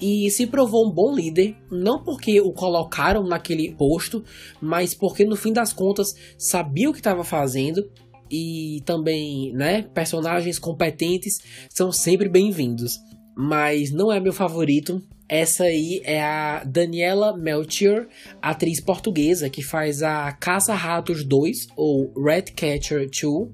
e 0.00 0.30
se 0.30 0.46
provou 0.46 0.86
um 0.86 0.92
bom 0.92 1.16
líder, 1.16 1.56
não 1.68 2.04
porque 2.04 2.40
o 2.40 2.52
colocaram 2.52 3.24
naquele 3.24 3.74
posto, 3.74 4.22
mas 4.60 4.94
porque 4.94 5.24
no 5.24 5.34
fim 5.34 5.52
das 5.52 5.72
contas 5.72 6.14
sabia 6.38 6.88
o 6.88 6.92
que 6.92 7.00
estava 7.00 7.24
fazendo 7.24 7.90
e 8.30 8.82
também, 8.84 9.52
né, 9.52 9.82
personagens 9.94 10.58
competentes 10.58 11.38
são 11.70 11.92
sempre 11.92 12.28
bem-vindos. 12.28 12.98
Mas 13.36 13.90
não 13.90 14.10
é 14.10 14.18
meu 14.18 14.32
favorito, 14.32 15.02
essa 15.28 15.64
aí 15.64 16.00
é 16.04 16.22
a 16.22 16.62
Daniela 16.64 17.36
Melchior, 17.36 18.06
atriz 18.40 18.80
portuguesa 18.80 19.50
que 19.50 19.62
faz 19.62 20.02
a 20.02 20.30
Caça-Ratos 20.32 21.24
2 21.24 21.68
ou 21.76 22.12
Catcher 22.54 23.10
2. 23.10 23.50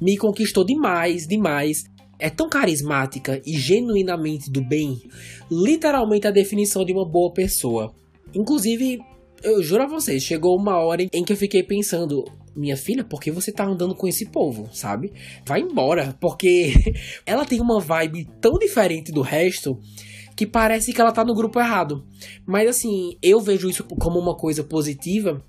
Me 0.00 0.16
conquistou 0.16 0.64
demais, 0.64 1.26
demais. 1.26 1.84
É 2.18 2.28
tão 2.28 2.48
carismática 2.48 3.40
e 3.46 3.52
genuinamente 3.52 4.50
do 4.50 4.60
bem, 4.60 5.00
literalmente 5.48 6.26
a 6.26 6.32
definição 6.32 6.84
de 6.84 6.92
uma 6.92 7.08
boa 7.08 7.32
pessoa. 7.32 7.94
Inclusive, 8.34 8.98
eu 9.40 9.62
juro 9.62 9.84
a 9.84 9.86
vocês, 9.86 10.24
chegou 10.24 10.56
uma 10.56 10.78
hora 10.78 11.06
em 11.12 11.24
que 11.24 11.32
eu 11.32 11.36
fiquei 11.36 11.62
pensando, 11.62 12.24
minha 12.58 12.76
filha, 12.76 13.04
por 13.04 13.20
que 13.20 13.30
você 13.30 13.52
tá 13.52 13.64
andando 13.64 13.94
com 13.94 14.08
esse 14.08 14.26
povo, 14.26 14.68
sabe? 14.72 15.12
Vai 15.46 15.60
embora, 15.60 16.16
porque 16.20 16.72
ela 17.24 17.44
tem 17.44 17.60
uma 17.60 17.80
vibe 17.80 18.28
tão 18.40 18.58
diferente 18.58 19.12
do 19.12 19.22
resto 19.22 19.78
que 20.36 20.46
parece 20.46 20.92
que 20.92 21.00
ela 21.00 21.12
tá 21.12 21.24
no 21.24 21.34
grupo 21.34 21.58
errado. 21.58 22.04
Mas 22.46 22.68
assim, 22.68 23.16
eu 23.22 23.40
vejo 23.40 23.68
isso 23.68 23.84
como 23.84 24.18
uma 24.18 24.36
coisa 24.36 24.62
positiva 24.62 25.42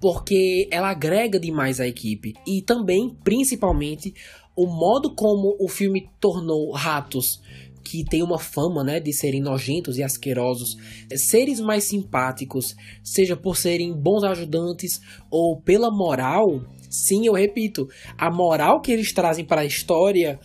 porque 0.00 0.68
ela 0.70 0.90
agrega 0.90 1.38
demais 1.38 1.80
a 1.80 1.86
equipe 1.86 2.34
e 2.46 2.62
também, 2.62 3.16
principalmente, 3.24 4.14
o 4.54 4.66
modo 4.66 5.14
como 5.14 5.56
o 5.60 5.68
filme 5.68 6.08
tornou 6.20 6.70
ratos 6.72 7.42
que 7.86 8.04
tem 8.04 8.20
uma 8.20 8.38
fama, 8.38 8.82
né, 8.82 8.98
de 8.98 9.12
serem 9.12 9.40
nojentos 9.40 9.96
e 9.96 10.02
asquerosos, 10.02 10.76
seres 11.14 11.60
mais 11.60 11.84
simpáticos, 11.84 12.74
seja 13.02 13.36
por 13.36 13.56
serem 13.56 13.94
bons 13.94 14.24
ajudantes 14.24 15.00
ou 15.30 15.60
pela 15.62 15.88
moral. 15.88 16.44
Sim, 16.90 17.26
eu 17.26 17.32
repito, 17.32 17.86
a 18.18 18.28
moral 18.28 18.80
que 18.80 18.90
eles 18.90 19.12
trazem 19.12 19.44
para 19.44 19.60
a 19.60 19.64
história 19.64 20.40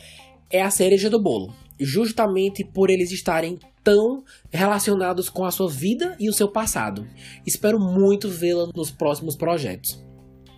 é 0.51 0.61
a 0.61 0.69
cereja 0.69 1.09
do 1.09 1.19
bolo, 1.19 1.51
justamente 1.79 2.63
por 2.63 2.91
eles 2.91 3.11
estarem 3.11 3.57
tão 3.83 4.23
relacionados 4.51 5.27
com 5.27 5.43
a 5.43 5.49
sua 5.49 5.67
vida 5.67 6.15
e 6.19 6.29
o 6.29 6.33
seu 6.33 6.51
passado. 6.51 7.07
Espero 7.43 7.79
muito 7.79 8.29
vê-la 8.29 8.69
nos 8.75 8.91
próximos 8.91 9.35
projetos. 9.35 9.99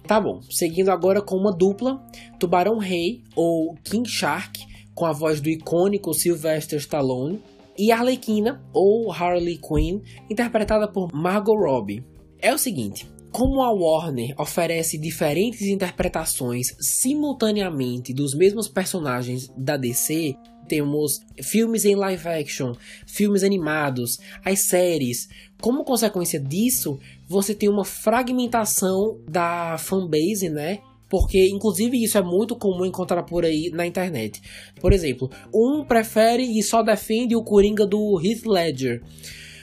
Tá 0.06 0.20
bom, 0.20 0.42
seguindo 0.50 0.90
agora 0.90 1.22
com 1.22 1.38
uma 1.38 1.56
dupla, 1.56 2.04
Tubarão 2.38 2.78
Rei 2.78 3.24
ou 3.38 3.74
King 3.86 4.10
Shark, 4.10 4.73
com 4.94 5.06
a 5.06 5.12
voz 5.12 5.42
do 5.42 5.50
icônico 5.50 6.14
Sylvester 6.14 6.80
Stallone, 6.80 7.42
e 7.78 7.92
Arlequina 7.92 8.64
ou 8.74 9.12
Harley 9.12 9.58
Quinn, 9.58 10.02
interpretada 10.30 10.88
por 10.88 11.12
Margot 11.14 11.56
Robbie. 11.56 12.04
É 12.40 12.54
o 12.54 12.58
seguinte, 12.58 13.08
como 13.32 13.64
a 13.64 13.72
Warner 13.72 14.36
oferece 14.40 14.98
diferentes 14.98 15.62
interpretações 15.62 16.68
simultaneamente 16.80 18.14
dos 18.14 18.36
mesmos 18.36 18.68
personagens 18.68 19.52
da 19.58 19.76
DC, 19.76 20.36
temos 20.68 21.20
filmes 21.42 21.84
em 21.84 21.96
live 21.96 22.28
action, 22.28 22.74
filmes 23.08 23.44
animados, 23.44 24.18
as 24.46 24.68
séries. 24.68 25.28
Como 25.60 25.84
consequência 25.84 26.40
disso, 26.40 27.00
você 27.28 27.56
tem 27.56 27.70
uma 27.70 27.84
fragmentação 27.84 29.20
da 29.28 29.78
fanbase, 29.78 30.50
né? 30.50 30.80
Porque, 31.14 31.48
inclusive, 31.48 32.04
isso 32.04 32.18
é 32.18 32.24
muito 32.24 32.56
comum 32.56 32.84
encontrar 32.84 33.22
por 33.22 33.46
aí 33.46 33.70
na 33.72 33.86
internet. 33.86 34.42
Por 34.82 34.92
exemplo, 34.92 35.30
um 35.54 35.86
prefere 35.86 36.42
e 36.42 36.64
só 36.64 36.82
defende 36.82 37.36
o 37.36 37.44
Coringa 37.44 37.86
do 37.86 38.20
Heath 38.20 38.48
Ledger. 38.48 39.00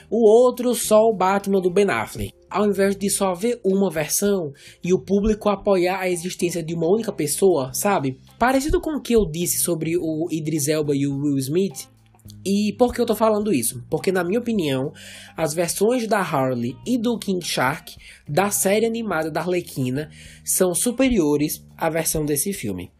O 0.09 0.25
outro 0.25 0.73
só 0.73 1.01
o 1.01 1.13
Batman 1.13 1.59
do 1.59 1.69
Ben 1.69 1.89
Affleck 1.89 2.31
ao 2.49 2.65
invés 2.65 2.97
de 2.97 3.09
só 3.09 3.33
ver 3.33 3.59
uma 3.65 3.89
versão 3.89 4.51
e 4.83 4.93
o 4.93 4.99
público 4.99 5.47
apoiar 5.47 5.99
a 5.99 6.09
existência 6.09 6.61
de 6.61 6.73
uma 6.73 6.85
única 6.85 7.11
pessoa, 7.11 7.73
sabe? 7.73 8.19
Parecido 8.37 8.81
com 8.81 8.97
o 8.97 9.01
que 9.01 9.13
eu 9.13 9.25
disse 9.25 9.59
sobre 9.59 9.97
o 9.97 10.27
Idris 10.29 10.67
Elba 10.67 10.93
e 10.93 11.07
o 11.07 11.17
Will 11.17 11.37
Smith. 11.37 11.87
E 12.45 12.73
por 12.73 12.93
que 12.93 13.01
eu 13.01 13.05
tô 13.05 13.15
falando 13.15 13.53
isso? 13.53 13.83
Porque, 13.89 14.11
na 14.11 14.23
minha 14.23 14.39
opinião, 14.39 14.91
as 15.37 15.53
versões 15.53 16.07
da 16.07 16.19
Harley 16.19 16.75
e 16.85 16.97
do 16.97 17.17
King 17.17 17.45
Shark 17.45 17.95
da 18.27 18.49
série 18.49 18.85
animada 18.85 19.29
da 19.29 19.41
Arlequina 19.41 20.09
são 20.43 20.73
superiores 20.73 21.65
à 21.77 21.89
versão 21.89 22.25
desse 22.25 22.53
filme 22.53 22.91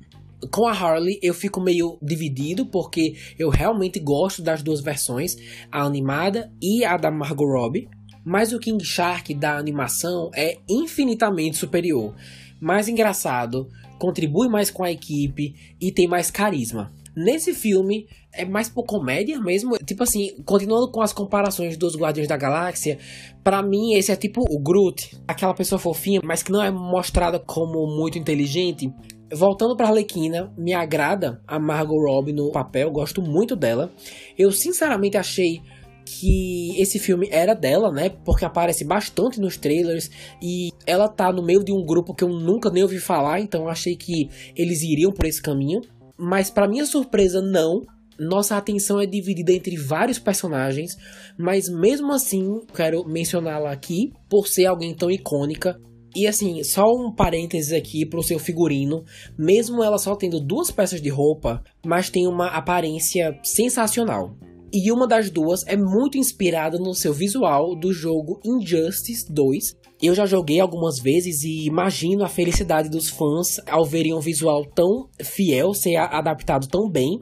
com 0.50 0.68
a 0.68 0.72
Harley 0.72 1.20
eu 1.22 1.34
fico 1.34 1.62
meio 1.62 1.98
dividido 2.02 2.66
porque 2.66 3.16
eu 3.38 3.50
realmente 3.50 4.00
gosto 4.00 4.42
das 4.42 4.64
duas 4.64 4.82
versões, 4.82 5.36
a 5.72 5.84
animada 5.84 6.52
e 6.62 6.84
a 6.84 6.98
da 6.98 7.12
Margot 7.12 7.46
Robbie. 7.46 7.88
Mas 8.24 8.54
o 8.54 8.60
King 8.60 8.84
Shark 8.84 9.34
da 9.34 9.58
animação 9.58 10.30
é 10.36 10.58
infinitamente 10.70 11.58
superior. 11.58 12.16
Mais 12.60 12.88
engraçado, 12.88 13.68
contribui 13.98 14.48
mais 14.48 14.70
com 14.70 14.84
a 14.84 14.92
equipe 14.92 15.56
e 15.80 15.92
tem 15.92 16.08
mais 16.08 16.30
carisma. 16.30 16.92
Nesse 17.16 17.54
filme 17.54 18.08
é 18.34 18.46
mais 18.46 18.70
por 18.70 18.86
comédia 18.86 19.40
mesmo, 19.40 19.78
tipo 19.78 20.04
assim, 20.04 20.36
continuando 20.46 20.90
com 20.92 21.02
as 21.02 21.12
comparações 21.12 21.76
dos 21.76 21.96
Guardiões 21.96 22.28
da 22.28 22.38
Galáxia, 22.38 22.98
para 23.44 23.62
mim 23.62 23.94
esse 23.94 24.12
é 24.12 24.16
tipo 24.16 24.42
o 24.50 24.60
Groot, 24.60 25.18
aquela 25.28 25.54
pessoa 25.54 25.78
fofinha, 25.78 26.22
mas 26.24 26.42
que 26.42 26.52
não 26.52 26.64
é 26.64 26.72
mostrada 26.72 27.38
como 27.40 27.86
muito 27.88 28.18
inteligente. 28.18 28.94
Voltando 29.34 29.76
para 29.76 29.88
Arlequina, 29.88 30.54
me 30.58 30.74
agrada 30.74 31.42
a 31.48 31.58
Margot 31.58 32.00
Robbie 32.00 32.34
no 32.34 32.52
papel, 32.52 32.92
gosto 32.92 33.22
muito 33.22 33.56
dela. 33.56 33.92
Eu 34.38 34.52
sinceramente 34.52 35.18
achei 35.18 35.62
que 36.06 36.80
esse 36.82 37.00
filme 37.00 37.30
era 37.32 37.54
dela, 37.54 37.92
né? 37.92 38.10
Porque 38.10 38.44
aparece 38.44 38.84
bastante 38.84 39.40
nos 39.40 39.56
trailers 39.56 40.10
e 40.42 40.72
ela 40.86 41.08
tá 41.08 41.32
no 41.32 41.42
meio 41.42 41.64
de 41.64 41.72
um 41.72 41.86
grupo 41.86 42.14
que 42.14 42.24
eu 42.24 42.30
nunca 42.30 42.70
nem 42.70 42.84
ouvi 42.84 43.00
falar, 43.00 43.40
então 43.40 43.68
achei 43.68 43.96
que 43.96 44.30
eles 44.56 44.82
iriam 44.82 45.12
por 45.12 45.26
esse 45.26 45.42
caminho. 45.42 45.82
Mas 46.22 46.52
para 46.52 46.68
minha 46.68 46.86
surpresa, 46.86 47.42
não. 47.42 47.82
Nossa 48.20 48.56
atenção 48.56 49.02
é 49.02 49.08
dividida 49.08 49.52
entre 49.52 49.76
vários 49.76 50.20
personagens, 50.20 50.96
mas 51.36 51.68
mesmo 51.68 52.12
assim, 52.14 52.60
quero 52.76 53.04
mencioná-la 53.04 53.72
aqui 53.72 54.14
por 54.30 54.48
ser 54.48 54.68
alguém 54.68 54.94
tão 54.94 55.10
icônica. 55.10 55.82
E 56.16 56.28
assim, 56.28 56.64
só 56.64 56.86
um 56.94 57.12
parênteses 57.12 57.74
aqui 57.74 58.06
pro 58.06 58.22
seu 58.22 58.38
figurino, 58.38 59.04
mesmo 59.36 59.84
ela 59.84 59.98
só 59.98 60.16
tendo 60.16 60.40
duas 60.40 60.70
peças 60.70 61.02
de 61.02 61.10
roupa, 61.10 61.64
mas 61.84 62.12
tem 62.12 62.28
uma 62.28 62.50
aparência 62.50 63.40
sensacional. 63.44 64.36
E 64.74 64.92
uma 64.92 65.08
das 65.08 65.30
duas 65.30 65.66
é 65.68 65.76
muito 65.76 66.18
inspirada 66.18 66.78
no 66.78 66.94
seu 66.94 67.14
visual 67.14 67.76
do 67.76 67.92
jogo 67.92 68.40
Injustice 68.44 69.32
2. 69.32 69.76
Eu 70.02 70.16
já 70.16 70.26
joguei 70.26 70.60
algumas 70.60 70.98
vezes 71.00 71.44
e 71.44 71.66
imagino 71.66 72.24
a 72.24 72.30
felicidade 72.30 72.90
dos 72.90 73.10
fãs 73.10 73.60
ao 73.70 73.86
verem 73.86 74.14
um 74.14 74.20
visual 74.20 74.66
tão 74.66 75.10
fiel 75.22 75.74
ser 75.74 75.98
adaptado 75.98 76.68
tão 76.68 76.90
bem. 76.90 77.20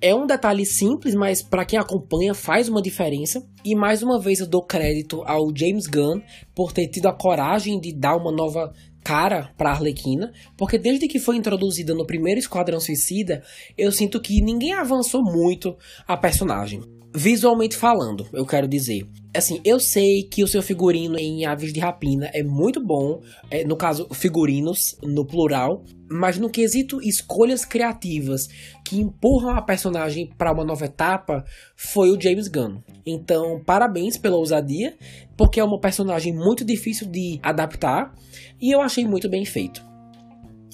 É 0.00 0.14
um 0.14 0.26
detalhe 0.26 0.64
simples, 0.64 1.14
mas 1.14 1.42
para 1.42 1.64
quem 1.64 1.78
acompanha 1.78 2.34
faz 2.34 2.68
uma 2.68 2.82
diferença. 2.82 3.40
E 3.64 3.74
mais 3.74 4.02
uma 4.02 4.18
vez 4.18 4.40
eu 4.40 4.48
dou 4.48 4.64
crédito 4.64 5.22
ao 5.24 5.46
James 5.54 5.86
Gunn 5.86 6.20
por 6.54 6.72
ter 6.72 6.88
tido 6.88 7.06
a 7.06 7.12
coragem 7.12 7.78
de 7.78 7.92
dar 7.92 8.16
uma 8.16 8.32
nova 8.32 8.72
cara 9.02 9.52
para 9.56 9.70
Arlequina, 9.70 10.32
porque 10.56 10.78
desde 10.78 11.08
que 11.08 11.18
foi 11.18 11.36
introduzida 11.36 11.94
no 11.94 12.06
primeiro 12.06 12.38
Esquadrão 12.38 12.80
Suicida, 12.80 13.42
eu 13.76 13.90
sinto 13.90 14.20
que 14.20 14.42
ninguém 14.42 14.72
avançou 14.72 15.22
muito 15.22 15.76
a 16.06 16.16
personagem. 16.16 16.80
Visualmente 17.14 17.76
falando, 17.76 18.26
eu 18.32 18.46
quero 18.46 18.66
dizer. 18.66 19.06
Assim, 19.34 19.62
eu 19.64 19.80
sei 19.80 20.24
que 20.24 20.44
o 20.44 20.46
seu 20.46 20.62
figurino 20.62 21.18
em 21.18 21.46
Aves 21.46 21.72
de 21.72 21.80
Rapina 21.80 22.30
é 22.34 22.42
muito 22.42 22.84
bom, 22.84 23.22
é, 23.50 23.64
no 23.64 23.76
caso, 23.76 24.06
figurinos, 24.12 24.94
no 25.02 25.24
plural, 25.26 25.82
mas 26.10 26.38
no 26.38 26.50
quesito 26.50 27.00
escolhas 27.00 27.64
criativas 27.64 28.42
que 28.84 29.00
empurram 29.00 29.56
a 29.56 29.62
personagem 29.62 30.28
para 30.36 30.52
uma 30.52 30.64
nova 30.64 30.84
etapa, 30.84 31.44
foi 31.74 32.10
o 32.10 32.20
James 32.20 32.46
Gunn. 32.46 32.82
Então, 33.06 33.58
parabéns 33.64 34.18
pela 34.18 34.36
ousadia, 34.36 34.94
porque 35.34 35.58
é 35.58 35.64
uma 35.64 35.80
personagem 35.80 36.34
muito 36.34 36.62
difícil 36.62 37.08
de 37.08 37.40
adaptar 37.42 38.14
e 38.60 38.70
eu 38.70 38.82
achei 38.82 39.06
muito 39.06 39.30
bem 39.30 39.46
feito. 39.46 39.82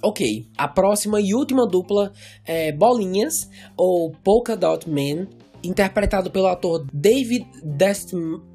Ok, 0.02 0.46
a 0.56 0.68
próxima 0.68 1.20
e 1.20 1.34
última 1.34 1.66
dupla 1.66 2.12
é 2.44 2.72
Bolinhas, 2.72 3.48
ou 3.76 4.12
Polka 4.22 4.56
Dot 4.56 4.88
Man, 4.88 5.26
interpretado 5.62 6.30
pelo 6.30 6.46
ator 6.46 6.86
David 6.92 7.46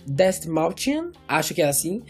Dastmalchian, 0.05 1.11
acho 1.27 1.53
que 1.53 1.61
é 1.61 1.67
assim, 1.67 2.01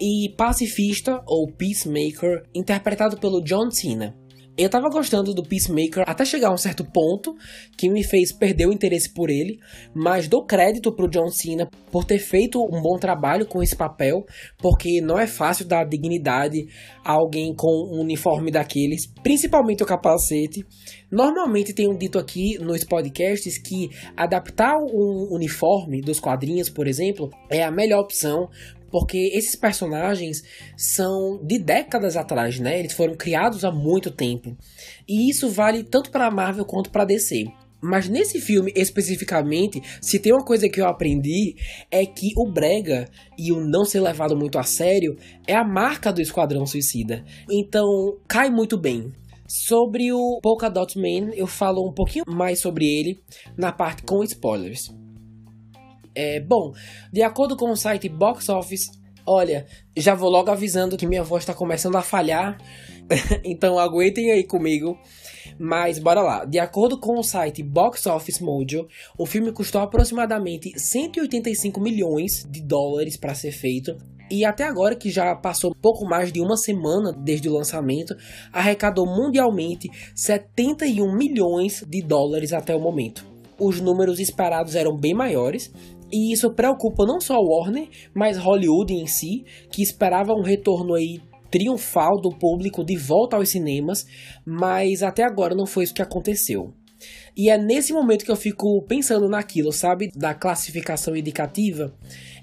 e 0.00 0.34
Pacifista, 0.36 1.22
ou 1.26 1.50
Peacemaker, 1.50 2.44
interpretado 2.54 3.18
pelo 3.18 3.42
John 3.42 3.70
Cena. 3.70 4.16
Eu 4.58 4.68
tava 4.68 4.88
gostando 4.90 5.32
do 5.32 5.44
Peacemaker 5.44 6.02
até 6.04 6.24
chegar 6.24 6.48
a 6.48 6.52
um 6.52 6.56
certo 6.56 6.84
ponto 6.84 7.32
que 7.76 7.88
me 7.88 8.02
fez 8.02 8.32
perder 8.32 8.66
o 8.66 8.72
interesse 8.72 9.08
por 9.14 9.30
ele, 9.30 9.60
mas 9.94 10.26
dou 10.26 10.44
crédito 10.44 10.92
pro 10.92 11.08
John 11.08 11.28
Cena 11.28 11.70
por 11.92 12.04
ter 12.04 12.18
feito 12.18 12.58
um 12.58 12.82
bom 12.82 12.98
trabalho 12.98 13.46
com 13.46 13.62
esse 13.62 13.76
papel, 13.76 14.24
porque 14.60 15.00
não 15.00 15.16
é 15.16 15.28
fácil 15.28 15.64
dar 15.64 15.84
dignidade 15.84 16.66
a 17.04 17.12
alguém 17.12 17.54
com 17.54 17.70
um 17.70 18.00
uniforme 18.00 18.50
daqueles, 18.50 19.06
principalmente 19.22 19.84
o 19.84 19.86
capacete. 19.86 20.66
Normalmente 21.08 21.72
tenho 21.72 21.96
dito 21.96 22.18
aqui 22.18 22.58
nos 22.58 22.82
podcasts 22.82 23.62
que 23.62 23.88
adaptar 24.16 24.74
um 24.76 25.28
uniforme 25.30 26.00
dos 26.00 26.18
quadrinhos, 26.18 26.68
por 26.68 26.88
exemplo, 26.88 27.30
é 27.48 27.62
a 27.62 27.70
melhor 27.70 28.00
opção, 28.00 28.48
porque 28.90 29.30
esses 29.34 29.54
personagens 29.54 30.42
são 30.76 31.40
de 31.42 31.58
décadas 31.58 32.16
atrás, 32.16 32.58
né? 32.58 32.78
Eles 32.78 32.92
foram 32.92 33.14
criados 33.14 33.64
há 33.64 33.70
muito 33.70 34.10
tempo. 34.10 34.56
E 35.08 35.30
isso 35.30 35.48
vale 35.48 35.82
tanto 35.82 36.10
para 36.10 36.30
Marvel 36.30 36.64
quanto 36.64 36.90
para 36.90 37.04
DC. 37.04 37.46
Mas 37.80 38.08
nesse 38.08 38.40
filme 38.40 38.72
especificamente, 38.74 39.80
se 40.00 40.18
tem 40.18 40.32
uma 40.32 40.44
coisa 40.44 40.68
que 40.68 40.80
eu 40.80 40.86
aprendi 40.86 41.54
é 41.90 42.04
que 42.04 42.32
o 42.36 42.50
brega 42.50 43.08
e 43.38 43.52
o 43.52 43.60
não 43.60 43.84
ser 43.84 44.00
levado 44.00 44.36
muito 44.36 44.58
a 44.58 44.64
sério 44.64 45.16
é 45.46 45.54
a 45.54 45.64
marca 45.64 46.12
do 46.12 46.20
Esquadrão 46.20 46.66
Suicida. 46.66 47.24
Então, 47.48 48.18
cai 48.26 48.50
muito 48.50 48.76
bem. 48.76 49.12
Sobre 49.46 50.12
o 50.12 50.40
Polka 50.42 50.68
Dot 50.68 50.98
Man, 50.98 51.32
eu 51.34 51.46
falo 51.46 51.88
um 51.88 51.92
pouquinho 51.92 52.24
mais 52.28 52.60
sobre 52.60 52.84
ele 52.84 53.22
na 53.56 53.72
parte 53.72 54.02
com 54.02 54.22
spoilers. 54.22 54.90
É, 56.20 56.40
bom, 56.40 56.72
de 57.12 57.22
acordo 57.22 57.56
com 57.56 57.70
o 57.70 57.76
site 57.76 58.08
Box 58.08 58.48
Office, 58.48 58.90
olha, 59.24 59.64
já 59.96 60.16
vou 60.16 60.28
logo 60.28 60.50
avisando 60.50 60.96
que 60.96 61.06
minha 61.06 61.22
voz 61.22 61.44
está 61.44 61.54
começando 61.54 61.94
a 61.94 62.02
falhar, 62.02 62.58
então 63.44 63.78
aguentem 63.78 64.32
aí 64.32 64.42
comigo. 64.42 64.98
Mas 65.56 66.00
bora 66.00 66.20
lá. 66.20 66.44
De 66.44 66.58
acordo 66.58 66.98
com 66.98 67.20
o 67.20 67.22
site 67.22 67.62
Box 67.62 68.04
Office 68.06 68.40
Mojo, 68.40 68.88
o 69.16 69.24
filme 69.26 69.52
custou 69.52 69.80
aproximadamente 69.80 70.72
185 70.76 71.80
milhões 71.80 72.44
de 72.50 72.62
dólares 72.62 73.16
para 73.16 73.32
ser 73.32 73.52
feito. 73.52 73.96
E 74.28 74.44
até 74.44 74.64
agora, 74.64 74.96
que 74.96 75.10
já 75.10 75.36
passou 75.36 75.72
pouco 75.80 76.04
mais 76.04 76.32
de 76.32 76.40
uma 76.40 76.56
semana 76.56 77.12
desde 77.12 77.48
o 77.48 77.52
lançamento, 77.52 78.16
arrecadou 78.52 79.06
mundialmente 79.06 79.88
71 80.16 81.16
milhões 81.16 81.84
de 81.88 82.02
dólares 82.02 82.52
até 82.52 82.74
o 82.74 82.80
momento. 82.80 83.24
Os 83.58 83.80
números 83.80 84.20
esperados 84.20 84.76
eram 84.76 84.96
bem 84.96 85.12
maiores, 85.12 85.72
e 86.10 86.32
isso 86.32 86.50
preocupa 86.52 87.04
não 87.04 87.20
só 87.20 87.36
Warner, 87.38 87.88
mas 88.14 88.38
Hollywood 88.38 88.92
em 88.94 89.06
si, 89.06 89.44
que 89.70 89.82
esperava 89.82 90.32
um 90.32 90.42
retorno 90.42 90.94
aí 90.94 91.20
triunfal 91.50 92.20
do 92.20 92.30
público 92.30 92.84
de 92.84 92.96
volta 92.96 93.36
aos 93.36 93.50
cinemas, 93.50 94.06
mas 94.44 95.02
até 95.02 95.24
agora 95.24 95.54
não 95.54 95.66
foi 95.66 95.84
isso 95.84 95.94
que 95.94 96.02
aconteceu. 96.02 96.72
E 97.36 97.50
é 97.50 97.56
nesse 97.56 97.92
momento 97.92 98.24
que 98.24 98.30
eu 98.30 98.36
fico 98.36 98.82
pensando 98.88 99.28
naquilo, 99.28 99.70
sabe? 99.70 100.10
Da 100.16 100.34
classificação 100.34 101.14
indicativa. 101.14 101.94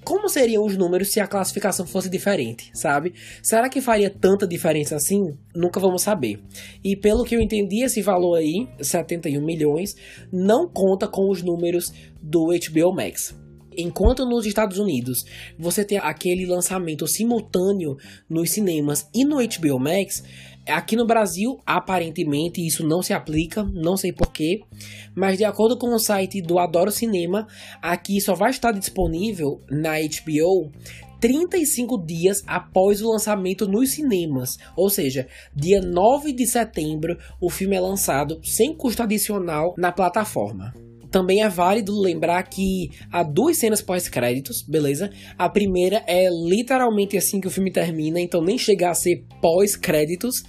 Como 0.05 0.29
seriam 0.29 0.63
os 0.63 0.77
números 0.77 1.11
se 1.11 1.19
a 1.19 1.27
classificação 1.27 1.85
fosse 1.85 2.09
diferente, 2.09 2.69
sabe? 2.73 3.13
Será 3.43 3.67
que 3.67 3.81
faria 3.81 4.09
tanta 4.09 4.47
diferença 4.47 4.95
assim? 4.95 5.19
Nunca 5.53 5.79
vamos 5.79 6.03
saber. 6.03 6.39
E 6.83 6.95
pelo 6.95 7.25
que 7.25 7.35
eu 7.35 7.41
entendi, 7.41 7.83
esse 7.83 8.01
valor 8.01 8.37
aí, 8.37 8.69
71 8.79 9.43
milhões, 9.43 9.95
não 10.31 10.69
conta 10.69 11.07
com 11.07 11.29
os 11.29 11.41
números 11.41 11.91
do 12.21 12.47
HBO 12.47 12.95
Max. 12.95 13.35
Enquanto 13.77 14.25
nos 14.25 14.45
Estados 14.45 14.79
Unidos 14.79 15.23
você 15.57 15.83
tem 15.83 15.97
aquele 15.97 16.45
lançamento 16.45 17.07
simultâneo 17.07 17.97
nos 18.29 18.51
cinemas 18.51 19.09
e 19.13 19.23
no 19.25 19.37
HBO 19.37 19.79
Max, 19.79 20.23
Aqui 20.67 20.95
no 20.95 21.05
Brasil, 21.05 21.59
aparentemente, 21.63 22.65
isso 22.65 22.83
não 22.83 23.03
se 23.03 23.13
aplica, 23.13 23.63
não 23.63 23.95
sei 23.95 24.11
porquê, 24.11 24.61
mas 25.15 25.37
de 25.37 25.45
acordo 25.45 25.77
com 25.77 25.93
o 25.93 25.99
site 25.99 26.41
do 26.41 26.57
Adoro 26.57 26.89
Cinema, 26.89 27.45
aqui 27.79 28.19
só 28.19 28.33
vai 28.33 28.49
estar 28.49 28.71
disponível 28.71 29.61
na 29.69 29.91
HBO 29.99 30.71
35 31.21 32.03
dias 32.03 32.43
após 32.47 33.01
o 33.01 33.11
lançamento 33.11 33.67
nos 33.67 33.91
cinemas, 33.91 34.57
ou 34.75 34.89
seja, 34.89 35.27
dia 35.55 35.81
9 35.81 36.33
de 36.33 36.47
setembro, 36.47 37.15
o 37.39 37.49
filme 37.49 37.75
é 37.75 37.79
lançado 37.79 38.39
sem 38.43 38.75
custo 38.75 39.03
adicional 39.03 39.75
na 39.77 39.91
plataforma. 39.91 40.84
Também 41.15 41.41
é 41.41 41.47
válido 41.47 41.97
lembrar 41.97 42.43
que 42.43 42.91
há 43.09 43.23
duas 43.23 43.55
cenas 43.55 43.81
pós-créditos, 43.81 44.61
beleza? 44.61 45.09
A 45.37 45.47
primeira 45.47 46.03
é 46.05 46.27
literalmente 46.29 47.15
assim 47.15 47.39
que 47.39 47.47
o 47.47 47.49
filme 47.49 47.71
termina, 47.71 48.19
então 48.19 48.41
nem 48.41 48.57
chega 48.57 48.89
a 48.89 48.93
ser 48.93 49.23
pós-créditos. 49.41 50.43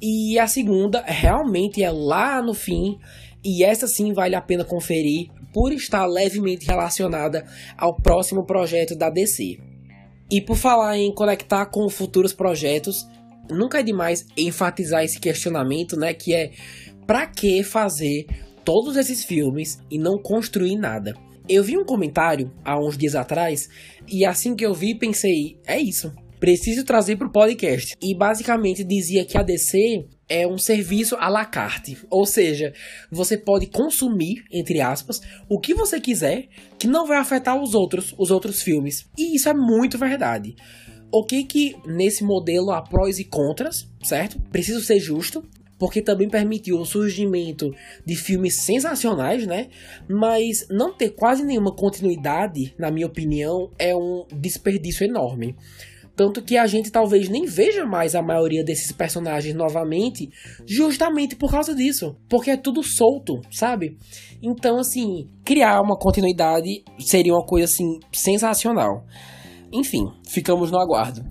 E 0.00 0.38
a 0.38 0.46
segunda 0.46 1.02
realmente 1.04 1.82
é 1.82 1.90
lá 1.90 2.40
no 2.40 2.54
fim, 2.54 2.96
e 3.44 3.64
essa 3.64 3.88
sim 3.88 4.12
vale 4.12 4.36
a 4.36 4.40
pena 4.40 4.64
conferir 4.64 5.30
por 5.52 5.72
estar 5.72 6.06
levemente 6.06 6.64
relacionada 6.64 7.44
ao 7.76 7.96
próximo 7.96 8.46
projeto 8.46 8.94
da 8.94 9.10
DC. 9.10 9.58
E 10.30 10.40
por 10.40 10.56
falar 10.56 10.96
em 10.96 11.12
conectar 11.12 11.66
com 11.66 11.88
futuros 11.88 12.32
projetos, 12.32 13.04
nunca 13.50 13.80
é 13.80 13.82
demais 13.82 14.24
enfatizar 14.36 15.02
esse 15.02 15.18
questionamento, 15.18 15.96
né, 15.96 16.14
que 16.14 16.32
é 16.32 16.52
para 17.04 17.26
que 17.26 17.64
fazer 17.64 18.26
todos 18.64 18.96
esses 18.96 19.24
filmes 19.24 19.78
e 19.90 19.98
não 19.98 20.18
construir 20.18 20.76
nada. 20.76 21.14
Eu 21.48 21.62
vi 21.62 21.76
um 21.76 21.84
comentário 21.84 22.50
há 22.64 22.78
uns 22.78 22.96
dias 22.96 23.14
atrás 23.14 23.68
e 24.08 24.24
assim 24.24 24.56
que 24.56 24.64
eu 24.64 24.72
vi 24.72 24.98
pensei, 24.98 25.58
é 25.66 25.78
isso. 25.78 26.12
Preciso 26.40 26.84
trazer 26.84 27.16
para 27.16 27.26
o 27.26 27.32
podcast. 27.32 27.94
E 28.02 28.14
basicamente 28.14 28.84
dizia 28.84 29.24
que 29.24 29.38
a 29.38 29.42
DC 29.42 30.06
é 30.28 30.46
um 30.46 30.58
serviço 30.58 31.16
à 31.16 31.28
la 31.28 31.44
carte. 31.44 31.98
Ou 32.10 32.26
seja, 32.26 32.72
você 33.10 33.36
pode 33.36 33.66
consumir, 33.66 34.44
entre 34.50 34.80
aspas, 34.80 35.20
o 35.48 35.58
que 35.58 35.74
você 35.74 36.00
quiser, 36.00 36.48
que 36.78 36.86
não 36.86 37.06
vai 37.06 37.18
afetar 37.18 37.62
os 37.62 37.74
outros, 37.74 38.14
os 38.18 38.30
outros 38.30 38.62
filmes. 38.62 39.06
E 39.16 39.36
isso 39.36 39.48
é 39.48 39.54
muito 39.54 39.96
verdade. 39.96 40.54
Ok 41.12 41.44
que 41.44 41.76
nesse 41.86 42.24
modelo 42.24 42.72
há 42.72 42.82
prós 42.82 43.18
e 43.18 43.24
contras, 43.24 43.88
certo? 44.02 44.40
Preciso 44.50 44.80
ser 44.80 44.98
justo 44.98 45.42
porque 45.78 46.02
também 46.02 46.28
permitiu 46.28 46.78
o 46.78 46.84
surgimento 46.84 47.70
de 48.04 48.16
filmes 48.16 48.62
sensacionais, 48.62 49.46
né? 49.46 49.68
Mas 50.08 50.66
não 50.70 50.92
ter 50.92 51.10
quase 51.10 51.44
nenhuma 51.44 51.74
continuidade, 51.74 52.74
na 52.78 52.90
minha 52.90 53.06
opinião, 53.06 53.70
é 53.78 53.94
um 53.94 54.24
desperdício 54.32 55.04
enorme. 55.04 55.56
Tanto 56.16 56.42
que 56.42 56.56
a 56.56 56.66
gente 56.66 56.92
talvez 56.92 57.28
nem 57.28 57.44
veja 57.44 57.84
mais 57.84 58.14
a 58.14 58.22
maioria 58.22 58.62
desses 58.62 58.92
personagens 58.92 59.54
novamente, 59.54 60.30
justamente 60.64 61.34
por 61.34 61.50
causa 61.50 61.74
disso. 61.74 62.16
Porque 62.28 62.52
é 62.52 62.56
tudo 62.56 62.84
solto, 62.84 63.40
sabe? 63.50 63.98
Então, 64.40 64.78
assim, 64.78 65.28
criar 65.44 65.80
uma 65.80 65.98
continuidade 65.98 66.84
seria 67.00 67.34
uma 67.34 67.44
coisa, 67.44 67.64
assim, 67.64 67.98
sensacional. 68.12 69.04
Enfim, 69.72 70.06
ficamos 70.28 70.70
no 70.70 70.78
aguardo. 70.78 71.24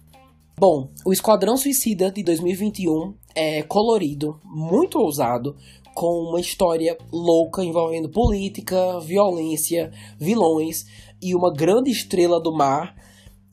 Bom, 0.59 0.89
o 1.05 1.13
Esquadrão 1.13 1.57
Suicida 1.57 2.11
de 2.11 2.21
2021 2.21 3.15
é 3.35 3.63
colorido, 3.63 4.39
muito 4.43 4.99
ousado, 4.99 5.55
com 5.93 6.29
uma 6.29 6.39
história 6.39 6.97
louca 7.11 7.63
envolvendo 7.63 8.09
política, 8.09 8.99
violência, 8.99 9.91
vilões 10.19 10.85
e 11.21 11.35
uma 11.35 11.53
grande 11.53 11.91
estrela 11.91 12.41
do 12.41 12.51
mar. 12.51 12.95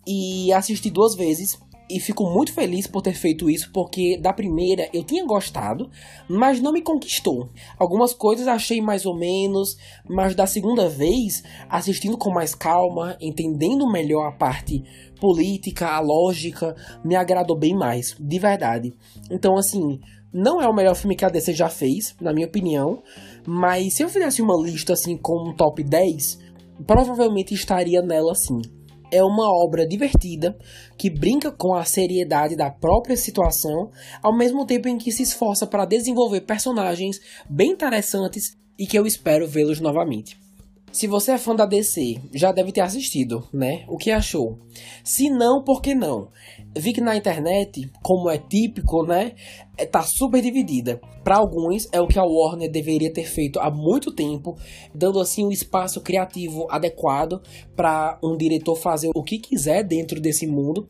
E 0.06 0.52
assisti 0.52 0.90
duas 0.90 1.14
vezes 1.14 1.58
e 1.90 1.98
fico 1.98 2.24
muito 2.24 2.52
feliz 2.52 2.86
por 2.86 3.02
ter 3.02 3.14
feito 3.14 3.50
isso, 3.50 3.70
porque 3.72 4.16
da 4.18 4.32
primeira 4.32 4.88
eu 4.92 5.02
tinha 5.02 5.24
gostado, 5.26 5.90
mas 6.28 6.60
não 6.60 6.72
me 6.72 6.80
conquistou. 6.80 7.48
Algumas 7.78 8.12
coisas 8.12 8.46
achei 8.46 8.80
mais 8.80 9.04
ou 9.04 9.16
menos, 9.16 9.76
mas 10.08 10.34
da 10.34 10.46
segunda 10.46 10.88
vez, 10.88 11.42
assistindo 11.68 12.16
com 12.16 12.30
mais 12.30 12.54
calma, 12.54 13.16
entendendo 13.20 13.90
melhor 13.90 14.28
a 14.28 14.32
parte 14.32 14.82
política, 15.20 15.88
a 15.88 16.00
lógica, 16.00 16.74
me 17.04 17.16
agradou 17.16 17.58
bem 17.58 17.74
mais, 17.74 18.16
de 18.18 18.38
verdade. 18.38 18.94
Então, 19.30 19.56
assim, 19.56 20.00
não 20.32 20.62
é 20.62 20.68
o 20.68 20.74
melhor 20.74 20.94
filme 20.94 21.16
que 21.16 21.24
a 21.24 21.28
DC 21.28 21.52
já 21.52 21.68
fez, 21.68 22.14
na 22.20 22.32
minha 22.32 22.46
opinião, 22.46 23.02
mas 23.46 23.94
se 23.94 24.02
eu 24.02 24.08
fizesse 24.08 24.40
uma 24.40 24.56
lista 24.56 24.92
assim 24.92 25.16
com 25.16 25.50
um 25.50 25.54
top 25.54 25.82
10, 25.82 26.38
provavelmente 26.86 27.52
estaria 27.52 28.00
nela 28.00 28.34
sim 28.34 28.79
é 29.10 29.22
uma 29.22 29.50
obra 29.64 29.86
divertida 29.86 30.56
que 30.96 31.10
brinca 31.10 31.50
com 31.50 31.74
a 31.74 31.84
seriedade 31.84 32.56
da 32.56 32.70
própria 32.70 33.16
situação, 33.16 33.90
ao 34.22 34.36
mesmo 34.36 34.66
tempo 34.66 34.88
em 34.88 34.98
que 34.98 35.12
se 35.12 35.22
esforça 35.22 35.66
para 35.66 35.84
desenvolver 35.84 36.42
personagens 36.42 37.18
bem 37.48 37.72
interessantes 37.72 38.56
e 38.78 38.86
que 38.86 38.98
eu 38.98 39.06
espero 39.06 39.46
vê-los 39.46 39.80
novamente. 39.80 40.49
Se 40.92 41.06
você 41.06 41.32
é 41.32 41.38
fã 41.38 41.54
da 41.54 41.66
DC, 41.66 42.20
já 42.34 42.50
deve 42.50 42.72
ter 42.72 42.80
assistido, 42.80 43.46
né? 43.52 43.84
O 43.88 43.96
que 43.96 44.10
achou? 44.10 44.58
Se 45.04 45.30
não, 45.30 45.62
por 45.62 45.80
que 45.80 45.94
não? 45.94 46.28
Vi 46.76 46.92
que 46.92 47.00
na 47.00 47.16
internet, 47.16 47.88
como 48.02 48.28
é 48.28 48.36
típico, 48.36 49.04
né? 49.04 49.34
É, 49.78 49.86
tá 49.86 50.02
super 50.02 50.42
dividida. 50.42 51.00
Para 51.22 51.36
alguns, 51.36 51.88
é 51.92 52.00
o 52.00 52.08
que 52.08 52.18
a 52.18 52.24
Warner 52.24 52.68
deveria 52.68 53.12
ter 53.12 53.24
feito 53.24 53.60
há 53.60 53.70
muito 53.70 54.12
tempo, 54.12 54.56
dando 54.92 55.20
assim 55.20 55.44
um 55.44 55.52
espaço 55.52 56.00
criativo 56.00 56.66
adequado 56.68 57.40
para 57.76 58.18
um 58.22 58.36
diretor 58.36 58.74
fazer 58.74 59.10
o 59.14 59.22
que 59.22 59.38
quiser 59.38 59.84
dentro 59.84 60.20
desse 60.20 60.46
mundo, 60.46 60.88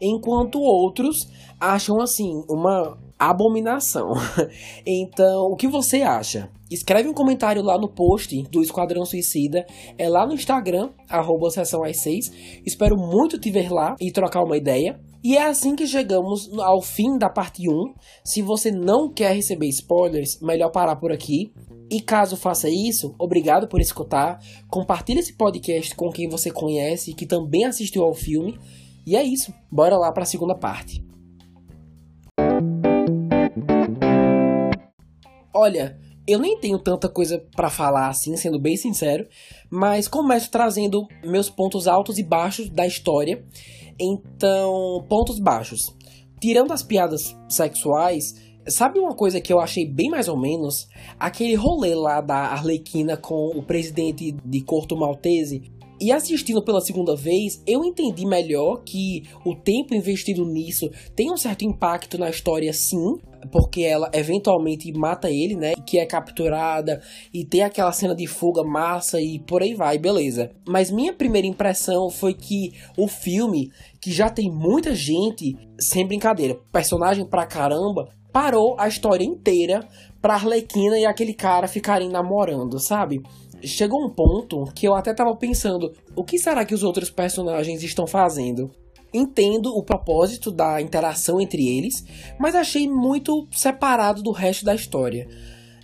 enquanto 0.00 0.60
outros 0.60 1.28
acham 1.58 2.00
assim 2.00 2.44
uma 2.48 2.96
abominação. 3.18 4.12
então, 4.86 5.46
o 5.46 5.56
que 5.56 5.66
você 5.66 6.02
acha? 6.02 6.48
Escreve 6.72 7.08
um 7.08 7.12
comentário 7.12 7.62
lá 7.62 7.78
no 7.78 7.88
post 7.88 8.42
do 8.50 8.62
Esquadrão 8.62 9.04
Suicida. 9.04 9.66
É 9.98 10.08
lá 10.08 10.26
no 10.26 10.32
Instagram, 10.32 10.90
arroba 11.08 11.50
sessão 11.50 11.84
às 11.84 12.00
6. 12.00 12.62
Espero 12.64 12.96
muito 12.96 13.38
te 13.38 13.50
ver 13.50 13.70
lá 13.70 13.94
e 14.00 14.10
trocar 14.10 14.42
uma 14.42 14.56
ideia. 14.56 14.98
E 15.22 15.36
é 15.36 15.42
assim 15.44 15.76
que 15.76 15.86
chegamos 15.86 16.50
ao 16.58 16.80
fim 16.80 17.16
da 17.16 17.28
parte 17.28 17.68
1. 17.68 17.94
Se 18.24 18.42
você 18.42 18.72
não 18.72 19.12
quer 19.12 19.34
receber 19.34 19.68
spoilers, 19.68 20.40
melhor 20.40 20.70
parar 20.70 20.96
por 20.96 21.12
aqui. 21.12 21.52
E 21.90 22.00
caso 22.00 22.36
faça 22.36 22.70
isso, 22.70 23.14
obrigado 23.18 23.68
por 23.68 23.80
escutar. 23.80 24.40
Compartilhe 24.68 25.20
esse 25.20 25.36
podcast 25.36 25.94
com 25.94 26.10
quem 26.10 26.28
você 26.28 26.50
conhece 26.50 27.12
que 27.12 27.26
também 27.26 27.66
assistiu 27.66 28.02
ao 28.02 28.14
filme. 28.14 28.58
E 29.06 29.14
é 29.14 29.22
isso. 29.22 29.52
Bora 29.70 29.96
lá 29.96 30.10
para 30.10 30.22
a 30.22 30.26
segunda 30.26 30.56
parte. 30.56 31.04
Olha, 35.54 35.98
eu 36.26 36.38
nem 36.38 36.58
tenho 36.58 36.78
tanta 36.78 37.08
coisa 37.08 37.44
para 37.54 37.68
falar 37.68 38.08
assim, 38.08 38.36
sendo 38.36 38.58
bem 38.58 38.76
sincero, 38.76 39.26
mas 39.70 40.06
começo 40.06 40.50
trazendo 40.50 41.06
meus 41.24 41.50
pontos 41.50 41.88
altos 41.88 42.18
e 42.18 42.22
baixos 42.22 42.68
da 42.68 42.86
história. 42.86 43.44
Então, 43.98 45.04
pontos 45.08 45.38
baixos. 45.38 45.80
Tirando 46.40 46.72
as 46.72 46.82
piadas 46.82 47.36
sexuais, 47.48 48.34
sabe 48.68 48.98
uma 48.98 49.14
coisa 49.14 49.40
que 49.40 49.52
eu 49.52 49.60
achei 49.60 49.86
bem 49.86 50.10
mais 50.10 50.28
ou 50.28 50.38
menos? 50.38 50.88
Aquele 51.18 51.54
rolê 51.54 51.94
lá 51.94 52.20
da 52.20 52.36
Arlequina 52.36 53.16
com 53.16 53.48
o 53.48 53.62
presidente 53.62 54.32
de 54.44 54.60
Corto 54.62 54.96
Maltese. 54.96 55.62
E 56.00 56.10
assistindo 56.10 56.64
pela 56.64 56.80
segunda 56.80 57.14
vez, 57.14 57.62
eu 57.64 57.84
entendi 57.84 58.26
melhor 58.26 58.82
que 58.84 59.22
o 59.44 59.54
tempo 59.54 59.94
investido 59.94 60.44
nisso 60.44 60.90
tem 61.14 61.30
um 61.30 61.36
certo 61.36 61.64
impacto 61.64 62.18
na 62.18 62.28
história, 62.28 62.72
sim, 62.72 63.18
porque 63.50 63.82
ela 63.82 64.10
eventualmente 64.12 64.92
mata 64.92 65.30
ele, 65.30 65.56
né? 65.56 65.72
Que 65.86 65.98
é 65.98 66.06
capturada 66.06 67.00
e 67.32 67.44
tem 67.44 67.62
aquela 67.62 67.92
cena 67.92 68.14
de 68.14 68.26
fuga 68.26 68.62
massa 68.62 69.20
e 69.20 69.38
por 69.38 69.62
aí 69.62 69.74
vai, 69.74 69.98
beleza. 69.98 70.50
Mas 70.66 70.90
minha 70.90 71.12
primeira 71.12 71.46
impressão 71.46 72.10
foi 72.10 72.34
que 72.34 72.72
o 72.96 73.08
filme, 73.08 73.70
que 74.00 74.12
já 74.12 74.28
tem 74.28 74.50
muita 74.50 74.94
gente, 74.94 75.56
sem 75.78 76.06
brincadeira, 76.06 76.58
personagem 76.70 77.26
pra 77.26 77.46
caramba, 77.46 78.08
parou 78.32 78.76
a 78.78 78.88
história 78.88 79.24
inteira 79.24 79.86
pra 80.20 80.34
Arlequina 80.34 80.98
e 80.98 81.04
aquele 81.04 81.34
cara 81.34 81.68
ficarem 81.68 82.08
namorando, 82.08 82.78
sabe? 82.78 83.20
Chegou 83.62 84.04
um 84.04 84.10
ponto 84.10 84.64
que 84.74 84.88
eu 84.88 84.94
até 84.94 85.14
tava 85.14 85.36
pensando, 85.36 85.92
o 86.16 86.24
que 86.24 86.38
será 86.38 86.64
que 86.64 86.74
os 86.74 86.82
outros 86.82 87.10
personagens 87.10 87.82
estão 87.82 88.06
fazendo? 88.06 88.70
Entendo 89.12 89.76
o 89.76 89.82
propósito 89.82 90.50
da 90.50 90.80
interação 90.80 91.40
entre 91.40 91.68
eles, 91.68 92.04
mas 92.38 92.54
achei 92.54 92.88
muito 92.88 93.46
separado 93.52 94.22
do 94.22 94.30
resto 94.30 94.64
da 94.64 94.74
história. 94.74 95.28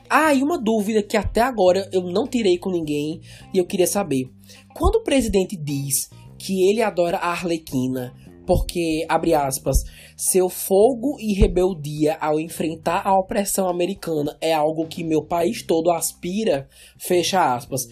Ah, 0.09 0.33
e 0.33 0.43
uma 0.43 0.59
dúvida 0.59 1.03
que 1.03 1.17
até 1.17 1.43
agora 1.43 1.89
eu 1.93 2.03
não 2.03 2.27
tirei 2.27 2.57
com 2.57 2.71
ninguém 2.71 3.21
e 3.53 3.59
eu 3.59 3.67
queria 3.67 3.87
saber. 3.87 4.31
Quando 4.75 4.97
o 4.97 5.03
presidente 5.03 5.55
diz 5.55 6.09
que 6.39 6.69
ele 6.71 6.81
adora 6.81 7.19
a 7.19 7.31
Arlequina, 7.31 8.15
porque, 8.47 9.05
abre 9.07 9.35
aspas, 9.35 9.77
seu 10.17 10.49
fogo 10.49 11.19
e 11.21 11.35
rebeldia 11.35 12.17
ao 12.19 12.41
enfrentar 12.41 13.07
a 13.07 13.13
opressão 13.13 13.69
americana 13.69 14.39
é 14.41 14.55
algo 14.55 14.89
que 14.89 15.05
meu 15.05 15.23
país 15.23 15.63
todo 15.63 15.91
aspira, 15.91 16.67
fecha 16.97 17.55
aspas. 17.55 17.83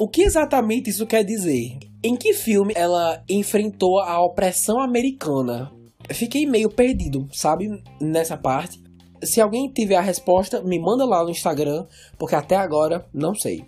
O 0.00 0.06
que 0.06 0.22
exatamente 0.22 0.90
isso 0.90 1.04
quer 1.08 1.24
dizer? 1.24 1.76
Em 2.04 2.14
que 2.14 2.32
filme 2.32 2.72
ela 2.76 3.20
enfrentou 3.28 3.98
a 3.98 4.24
opressão 4.24 4.78
americana? 4.78 5.72
Fiquei 6.12 6.46
meio 6.46 6.70
perdido, 6.70 7.26
sabe, 7.32 7.82
nessa 8.00 8.36
parte. 8.36 8.80
Se 9.24 9.40
alguém 9.40 9.68
tiver 9.68 9.96
a 9.96 10.00
resposta, 10.00 10.62
me 10.62 10.78
manda 10.78 11.04
lá 11.04 11.24
no 11.24 11.30
Instagram, 11.30 11.84
porque 12.16 12.36
até 12.36 12.54
agora 12.54 13.04
não 13.12 13.34
sei. 13.34 13.64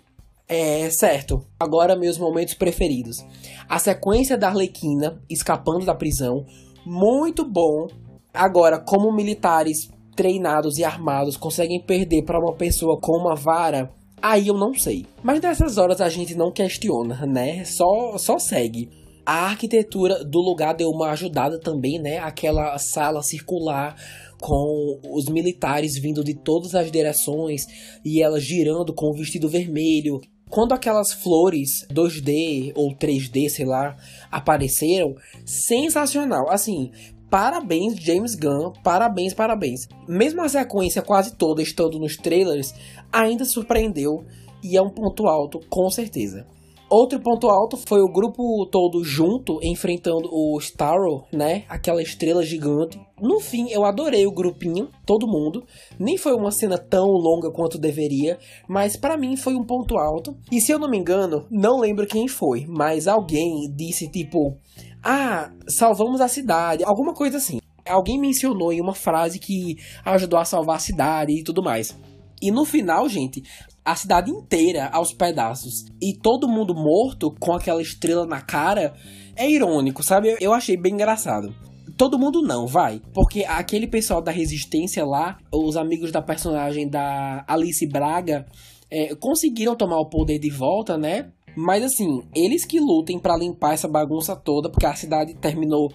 É 0.47 0.89
certo. 0.89 1.45
Agora 1.59 1.97
meus 1.97 2.17
momentos 2.17 2.53
preferidos. 2.53 3.25
A 3.67 3.77
sequência 3.77 4.37
da 4.37 4.47
Arlequina 4.47 5.21
escapando 5.29 5.85
da 5.85 5.93
prisão, 5.93 6.45
muito 6.85 7.43
bom. 7.43 7.87
Agora, 8.33 8.79
como 8.79 9.11
militares 9.11 9.89
treinados 10.15 10.77
e 10.77 10.85
armados 10.85 11.35
conseguem 11.35 11.81
perder 11.81 12.23
para 12.23 12.39
uma 12.39 12.53
pessoa 12.53 12.97
com 13.01 13.17
uma 13.17 13.35
vara, 13.35 13.93
Aí 14.21 14.47
eu 14.47 14.53
não 14.53 14.73
sei. 14.73 15.05
Mas 15.23 15.41
nessas 15.41 15.77
horas 15.77 15.99
a 15.99 16.09
gente 16.09 16.35
não 16.35 16.51
questiona, 16.51 17.25
né? 17.25 17.65
Só, 17.65 18.17
só 18.17 18.37
segue. 18.37 18.89
A 19.25 19.45
arquitetura 19.45 20.23
do 20.23 20.39
lugar 20.39 20.73
deu 20.75 20.89
uma 20.89 21.09
ajudada 21.11 21.59
também, 21.59 21.99
né? 21.99 22.19
Aquela 22.19 22.77
sala 22.77 23.23
circular 23.23 23.95
com 24.39 24.99
os 25.11 25.25
militares 25.25 25.97
vindo 25.97 26.23
de 26.23 26.33
todas 26.33 26.75
as 26.75 26.91
direções 26.91 27.65
e 28.03 28.21
ela 28.21 28.39
girando 28.39 28.93
com 28.93 29.07
o 29.07 29.13
vestido 29.13 29.47
vermelho. 29.47 30.19
Quando 30.49 30.73
aquelas 30.73 31.13
flores 31.13 31.87
2D 31.89 32.73
ou 32.75 32.93
3D, 32.97 33.47
sei 33.47 33.65
lá, 33.65 33.95
apareceram, 34.29 35.15
sensacional. 35.45 36.49
Assim, 36.49 36.91
Parabéns, 37.31 37.95
James 37.95 38.35
Gunn, 38.35 38.73
parabéns, 38.83 39.33
parabéns. 39.33 39.87
Mesmo 40.05 40.41
a 40.41 40.49
sequência 40.49 41.01
quase 41.01 41.33
toda 41.33 41.61
estando 41.61 41.97
nos 41.97 42.17
trailers, 42.17 42.73
ainda 43.09 43.45
surpreendeu 43.45 44.25
e 44.61 44.75
é 44.75 44.81
um 44.81 44.89
ponto 44.89 45.25
alto, 45.27 45.61
com 45.69 45.89
certeza. 45.89 46.45
Outro 46.89 47.21
ponto 47.21 47.47
alto 47.47 47.77
foi 47.77 48.01
o 48.01 48.11
grupo 48.11 48.65
todo 48.69 49.01
junto 49.01 49.59
enfrentando 49.63 50.27
o 50.29 50.59
Starro, 50.59 51.23
né? 51.31 51.63
Aquela 51.69 52.01
estrela 52.01 52.43
gigante. 52.43 52.99
No 53.17 53.39
fim, 53.39 53.69
eu 53.69 53.85
adorei 53.85 54.27
o 54.27 54.33
grupinho, 54.33 54.89
todo 55.05 55.25
mundo. 55.25 55.63
Nem 55.97 56.17
foi 56.17 56.33
uma 56.33 56.51
cena 56.51 56.77
tão 56.77 57.05
longa 57.05 57.49
quanto 57.49 57.77
deveria, 57.77 58.37
mas 58.67 58.97
para 58.97 59.15
mim 59.15 59.37
foi 59.37 59.55
um 59.55 59.63
ponto 59.63 59.97
alto. 59.97 60.35
E 60.51 60.59
se 60.59 60.73
eu 60.73 60.77
não 60.77 60.89
me 60.89 60.97
engano, 60.97 61.45
não 61.49 61.79
lembro 61.79 62.05
quem 62.05 62.27
foi, 62.27 62.65
mas 62.67 63.07
alguém 63.07 63.73
disse 63.73 64.11
tipo: 64.11 64.57
"Ah, 65.03 65.51
salvamos 65.67 66.21
a 66.21 66.27
cidade", 66.27 66.83
alguma 66.83 67.13
coisa 67.13 67.37
assim. 67.37 67.59
Alguém 67.87 68.19
mencionou 68.19 68.71
em 68.71 68.81
uma 68.81 68.93
frase 68.93 69.39
que 69.39 69.75
ajudou 70.05 70.39
a 70.39 70.45
salvar 70.45 70.75
a 70.75 70.79
cidade 70.79 71.33
e 71.33 71.43
tudo 71.43 71.63
mais. 71.63 71.97
E 72.41 72.51
no 72.51 72.65
final, 72.65 73.07
gente, 73.07 73.41
a 73.83 73.95
cidade 73.95 74.31
inteira 74.31 74.89
aos 74.91 75.13
pedaços 75.13 75.85
e 76.01 76.13
todo 76.17 76.47
mundo 76.47 76.73
morto 76.73 77.33
com 77.39 77.53
aquela 77.53 77.81
estrela 77.81 78.25
na 78.25 78.41
cara 78.41 78.93
é 79.35 79.49
irônico, 79.49 80.03
sabe? 80.03 80.35
Eu 80.39 80.53
achei 80.53 80.77
bem 80.77 80.93
engraçado. 80.93 81.53
Todo 81.97 82.17
mundo 82.17 82.41
não, 82.41 82.65
vai. 82.65 83.01
Porque 83.13 83.43
aquele 83.43 83.87
pessoal 83.87 84.21
da 84.21 84.31
Resistência 84.31 85.05
lá, 85.05 85.37
os 85.53 85.77
amigos 85.77 86.11
da 86.11 86.21
personagem 86.21 86.89
da 86.89 87.43
Alice 87.47 87.87
Braga, 87.87 88.45
é, 88.89 89.15
conseguiram 89.15 89.75
tomar 89.75 89.99
o 89.99 90.09
poder 90.09 90.39
de 90.39 90.49
volta, 90.49 90.97
né? 90.97 91.31
Mas 91.55 91.83
assim, 91.83 92.23
eles 92.33 92.65
que 92.65 92.79
lutem 92.79 93.19
para 93.19 93.37
limpar 93.37 93.73
essa 93.73 93.87
bagunça 93.87 94.35
toda, 94.35 94.69
porque 94.69 94.85
a 94.85 94.95
cidade 94.95 95.33
terminou 95.33 95.91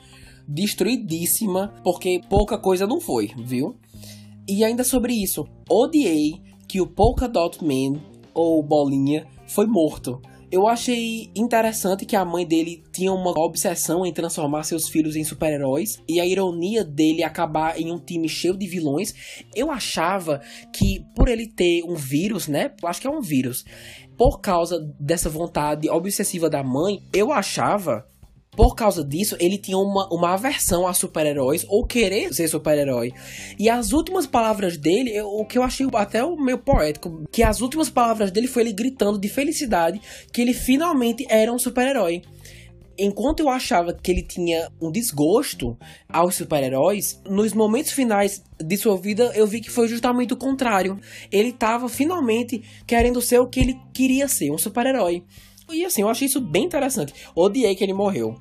destruidíssima, 0.47 1.75
porque 1.83 2.21
pouca 2.29 2.59
coisa 2.59 2.87
não 2.87 3.01
foi, 3.01 3.31
viu? 3.37 3.77
E 4.49 4.65
ainda 4.65 4.85
sobre 4.85 5.13
isso, 5.13 5.47
odiei 5.69 6.41
que 6.69 6.81
o 6.81 6.87
Polka 6.87 7.29
Dot 7.29 7.65
Man, 7.65 8.01
ou 8.33 8.63
Bolinha, 8.63 9.27
foi 9.47 9.67
morto. 9.67 10.21
Eu 10.51 10.69
achei 10.69 11.29
interessante 11.35 12.07
que 12.07 12.15
a 12.15 12.25
mãe 12.25 12.47
dele 12.47 12.85
tinha 12.93 13.13
uma 13.13 13.33
obsessão 13.37 14.07
em 14.07 14.13
transformar 14.13 14.63
seus 14.63 14.89
filhos 14.89 15.17
em 15.17 15.25
super-heróis 15.25 16.01
e 16.09 16.21
a 16.21 16.27
ironia 16.27 16.85
dele 16.85 17.25
acabar 17.25 17.81
em 17.81 17.91
um 17.91 17.99
time 17.99 18.29
cheio 18.29 18.57
de 18.57 18.67
vilões. 18.67 19.13
Eu 19.57 19.73
achava 19.73 20.41
que 20.73 21.05
por 21.17 21.29
ele 21.29 21.49
ter 21.49 21.83
um 21.83 21.97
vírus, 21.97 22.47
né? 22.47 22.73
Acho 22.85 23.01
que 23.01 23.09
é 23.09 23.11
um 23.11 23.21
vírus. 23.21 23.65
Por 24.17 24.41
causa 24.41 24.81
dessa 24.99 25.29
vontade 25.29 25.91
obsessiva 25.91 26.49
da 26.49 26.63
mãe, 26.63 27.03
eu 27.13 27.33
achava 27.33 28.07
por 28.57 28.75
causa 28.75 29.05
disso, 29.05 29.37
ele 29.39 29.59
tinha 29.59 29.77
uma, 29.77 30.09
uma 30.11 30.33
aversão 30.33 30.87
a 30.87 30.95
super-heróis 30.95 31.67
ou 31.69 31.87
querer 31.87 32.33
ser 32.33 32.49
super-herói. 32.49 33.13
E 33.59 33.69
as 33.69 33.93
últimas 33.93 34.27
palavras 34.27 34.79
dele, 34.79 35.15
eu, 35.15 35.27
o 35.27 35.45
que 35.45 35.59
eu 35.59 35.63
achei 35.63 35.87
até 35.93 36.25
o 36.25 36.37
meio 36.37 36.57
poético, 36.57 37.25
que 37.31 37.43
as 37.43 37.61
últimas 37.61 37.91
palavras 37.91 38.31
dele 38.31 38.47
foi 38.47 38.63
ele 38.63 38.73
gritando 38.73 39.19
de 39.19 39.29
felicidade 39.29 40.01
que 40.33 40.41
ele 40.41 40.55
finalmente 40.55 41.27
era 41.29 41.53
um 41.53 41.59
super-herói. 41.59 42.23
Enquanto 42.99 43.41
eu 43.41 43.49
achava 43.49 43.93
que 43.93 44.11
ele 44.11 44.23
tinha 44.23 44.71
um 44.81 44.91
desgosto 44.91 45.77
aos 46.09 46.35
super-heróis, 46.35 47.21
nos 47.29 47.53
momentos 47.53 47.93
finais 47.93 48.43
de 48.59 48.77
sua 48.77 48.97
vida 48.97 49.33
eu 49.35 49.47
vi 49.47 49.61
que 49.61 49.71
foi 49.71 49.87
justamente 49.87 50.33
o 50.33 50.37
contrário. 50.37 50.99
Ele 51.31 51.51
estava 51.51 51.89
finalmente 51.89 52.63
querendo 52.87 53.21
ser 53.21 53.39
o 53.39 53.49
que 53.49 53.61
ele 53.61 53.79
queria 53.93 54.29
ser, 54.29 54.51
um 54.51 54.59
super-herói. 54.59 55.23
E 55.71 55.85
assim, 55.85 56.03
eu 56.03 56.09
achei 56.09 56.27
isso 56.27 56.41
bem 56.41 56.65
interessante. 56.65 57.13
Odiei 57.35 57.75
que 57.75 57.85
ele 57.85 57.93
morreu. 57.93 58.35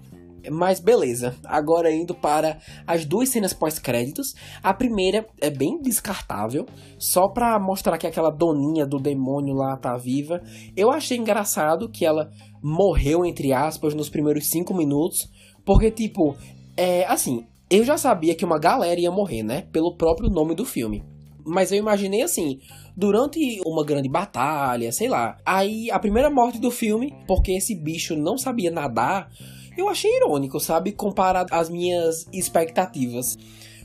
Mas 0.52 0.80
beleza, 0.80 1.36
agora 1.44 1.92
indo 1.92 2.14
para 2.14 2.60
as 2.86 3.06
duas 3.06 3.30
cenas 3.30 3.54
pós-créditos. 3.54 4.34
A 4.62 4.74
primeira 4.74 5.26
é 5.42 5.50
bem 5.50 5.82
descartável, 5.82 6.66
só 6.98 7.28
pra 7.28 7.60
mostrar 7.60 7.98
que 7.98 8.08
aquela 8.08 8.30
doninha 8.30 8.86
do 8.86 8.98
demônio 8.98 9.56
lá 9.56 9.76
tá 9.78 9.98
viva. 9.98 10.42
Eu 10.76 10.92
achei 10.92 11.18
engraçado 11.18 11.90
que 11.90 12.06
ela 12.06 12.30
morreu, 12.68 13.24
entre 13.24 13.54
aspas, 13.54 13.94
nos 13.94 14.10
primeiros 14.10 14.48
cinco 14.48 14.74
minutos, 14.74 15.30
porque, 15.64 15.92
tipo, 15.92 16.36
é 16.76 17.06
assim, 17.06 17.46
eu 17.70 17.84
já 17.84 17.96
sabia 17.96 18.34
que 18.34 18.44
uma 18.44 18.58
galera 18.58 19.00
ia 19.00 19.12
morrer, 19.12 19.44
né? 19.44 19.68
Pelo 19.72 19.96
próprio 19.96 20.32
nome 20.32 20.56
do 20.56 20.66
filme. 20.66 21.04
Mas 21.46 21.72
eu 21.72 21.78
imaginei 21.78 22.24
assim, 22.24 22.60
durante 22.98 23.62
uma 23.64 23.86
grande 23.86 24.10
batalha, 24.10 24.92
sei 24.92 25.08
lá. 25.08 25.38
Aí 25.46 25.92
a 25.92 26.00
primeira 26.00 26.28
morte 26.32 26.58
do 26.58 26.72
filme, 26.72 27.14
porque 27.28 27.52
esse 27.52 27.76
bicho 27.76 28.16
não 28.16 28.36
sabia 28.36 28.72
nadar, 28.72 29.30
eu 29.78 29.88
achei 29.88 30.16
irônico, 30.16 30.60
sabe? 30.60 30.92
Comparado 30.92 31.54
às 31.54 31.70
minhas 31.70 32.26
expectativas. 32.34 33.38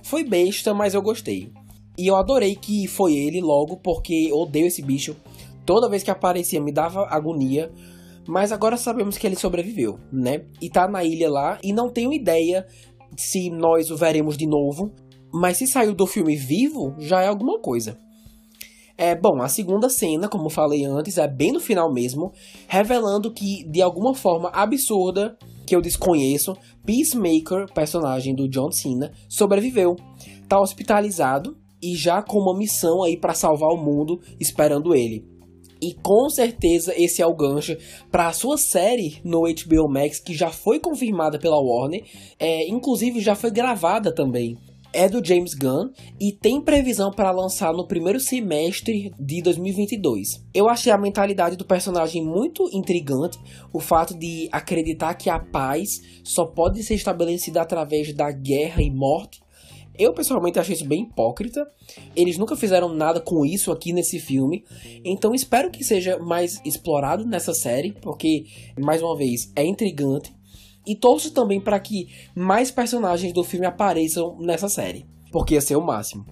Foi 0.02 0.24
besta, 0.24 0.72
mas 0.72 0.94
eu 0.94 1.02
gostei. 1.02 1.52
E 1.98 2.06
eu 2.06 2.16
adorei 2.16 2.54
que 2.54 2.86
foi 2.86 3.12
ele 3.14 3.42
logo, 3.42 3.76
porque 3.76 4.32
odeio 4.32 4.68
esse 4.68 4.80
bicho. 4.80 5.14
Toda 5.66 5.86
vez 5.86 6.02
que 6.02 6.10
aparecia 6.10 6.62
me 6.62 6.72
dava 6.72 7.06
agonia. 7.10 7.70
Mas 8.28 8.52
agora 8.52 8.76
sabemos 8.76 9.18
que 9.18 9.26
ele 9.26 9.36
sobreviveu, 9.36 9.98
né? 10.12 10.44
E 10.60 10.68
tá 10.68 10.88
na 10.88 11.02
ilha 11.04 11.30
lá 11.30 11.58
e 11.62 11.72
não 11.72 11.90
tenho 11.90 12.12
ideia 12.12 12.66
se 13.16 13.50
nós 13.50 13.90
o 13.90 13.96
veremos 13.96 14.36
de 14.36 14.46
novo. 14.46 14.92
Mas 15.32 15.58
se 15.58 15.66
saiu 15.66 15.94
do 15.94 16.06
filme 16.06 16.36
vivo, 16.36 16.94
já 16.98 17.22
é 17.22 17.28
alguma 17.28 17.60
coisa. 17.60 17.96
É, 19.00 19.14
bom, 19.14 19.40
a 19.40 19.48
segunda 19.48 19.88
cena, 19.88 20.28
como 20.28 20.50
falei 20.50 20.84
antes, 20.84 21.16
é 21.16 21.26
bem 21.26 21.52
no 21.52 21.60
final 21.60 21.90
mesmo, 21.90 22.32
revelando 22.68 23.32
que, 23.32 23.64
de 23.70 23.80
alguma 23.80 24.12
forma 24.12 24.50
absurda, 24.50 25.38
que 25.66 25.74
eu 25.74 25.80
desconheço, 25.80 26.52
Peacemaker, 26.84 27.72
personagem 27.72 28.34
do 28.34 28.46
John 28.46 28.70
Cena, 28.70 29.10
sobreviveu. 29.26 29.96
Tá 30.46 30.60
hospitalizado 30.60 31.56
e 31.82 31.96
já 31.96 32.22
com 32.22 32.38
uma 32.40 32.58
missão 32.58 33.02
aí 33.02 33.16
para 33.18 33.32
salvar 33.32 33.70
o 33.70 33.82
mundo 33.82 34.20
esperando 34.38 34.94
ele. 34.94 35.24
E 35.80 35.94
com 35.94 36.28
certeza 36.28 36.92
esse 36.96 37.22
é 37.22 37.26
o 37.26 37.34
gancho 37.34 37.76
para 38.10 38.28
a 38.28 38.32
sua 38.32 38.56
série 38.56 39.20
no 39.24 39.42
HBO 39.42 39.88
Max, 39.88 40.20
que 40.20 40.34
já 40.34 40.50
foi 40.50 40.78
confirmada 40.78 41.38
pela 41.38 41.60
Warner, 41.60 42.04
é, 42.38 42.68
inclusive 42.68 43.20
já 43.20 43.34
foi 43.34 43.50
gravada 43.50 44.14
também 44.14 44.58
é 44.92 45.08
do 45.08 45.24
James 45.24 45.54
Gunn 45.54 45.90
e 46.20 46.32
tem 46.32 46.60
previsão 46.60 47.10
para 47.10 47.30
lançar 47.30 47.72
no 47.72 47.86
primeiro 47.86 48.18
semestre 48.18 49.12
de 49.18 49.42
2022. 49.42 50.44
Eu 50.52 50.68
achei 50.68 50.92
a 50.92 50.98
mentalidade 50.98 51.56
do 51.56 51.64
personagem 51.64 52.24
muito 52.24 52.68
intrigante, 52.72 53.38
o 53.72 53.80
fato 53.80 54.18
de 54.18 54.48
acreditar 54.50 55.14
que 55.14 55.30
a 55.30 55.38
paz 55.38 56.00
só 56.24 56.44
pode 56.44 56.82
ser 56.82 56.94
estabelecida 56.94 57.62
através 57.62 58.12
da 58.12 58.30
guerra 58.30 58.82
e 58.82 58.90
morte. 58.90 59.40
Eu 60.00 60.14
pessoalmente 60.14 60.58
achei 60.58 60.74
isso 60.74 60.86
bem 60.86 61.02
hipócrita. 61.02 61.70
Eles 62.16 62.38
nunca 62.38 62.56
fizeram 62.56 62.88
nada 62.88 63.20
com 63.20 63.44
isso 63.44 63.70
aqui 63.70 63.92
nesse 63.92 64.18
filme. 64.18 64.64
Então 65.04 65.34
espero 65.34 65.70
que 65.70 65.84
seja 65.84 66.18
mais 66.18 66.58
explorado 66.64 67.26
nessa 67.26 67.52
série, 67.52 67.92
porque 67.92 68.46
mais 68.80 69.02
uma 69.02 69.14
vez 69.14 69.52
é 69.54 69.62
intrigante 69.62 70.34
e 70.86 70.96
torço 70.96 71.32
também 71.32 71.60
para 71.60 71.78
que 71.78 72.08
mais 72.34 72.70
personagens 72.70 73.34
do 73.34 73.44
filme 73.44 73.66
apareçam 73.66 74.38
nessa 74.40 74.70
série, 74.70 75.04
porque 75.30 75.52
ia 75.52 75.60
ser 75.60 75.76
o 75.76 75.84
máximo. 75.84 76.24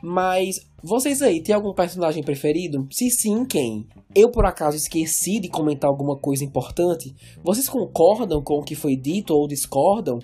Mas 0.00 0.60
vocês 0.82 1.20
aí, 1.20 1.42
tem 1.42 1.54
algum 1.54 1.74
personagem 1.74 2.22
preferido? 2.22 2.86
Se 2.90 3.10
sim, 3.10 3.44
quem? 3.44 3.86
Eu 4.14 4.30
por 4.30 4.46
acaso 4.46 4.76
esqueci 4.76 5.38
de 5.38 5.48
comentar 5.48 5.90
alguma 5.90 6.16
coisa 6.16 6.42
importante? 6.42 7.14
Vocês 7.44 7.68
concordam 7.68 8.42
com 8.42 8.54
o 8.54 8.62
que 8.62 8.74
foi 8.74 8.96
dito 8.96 9.34
ou 9.34 9.46
discordam? 9.46 10.18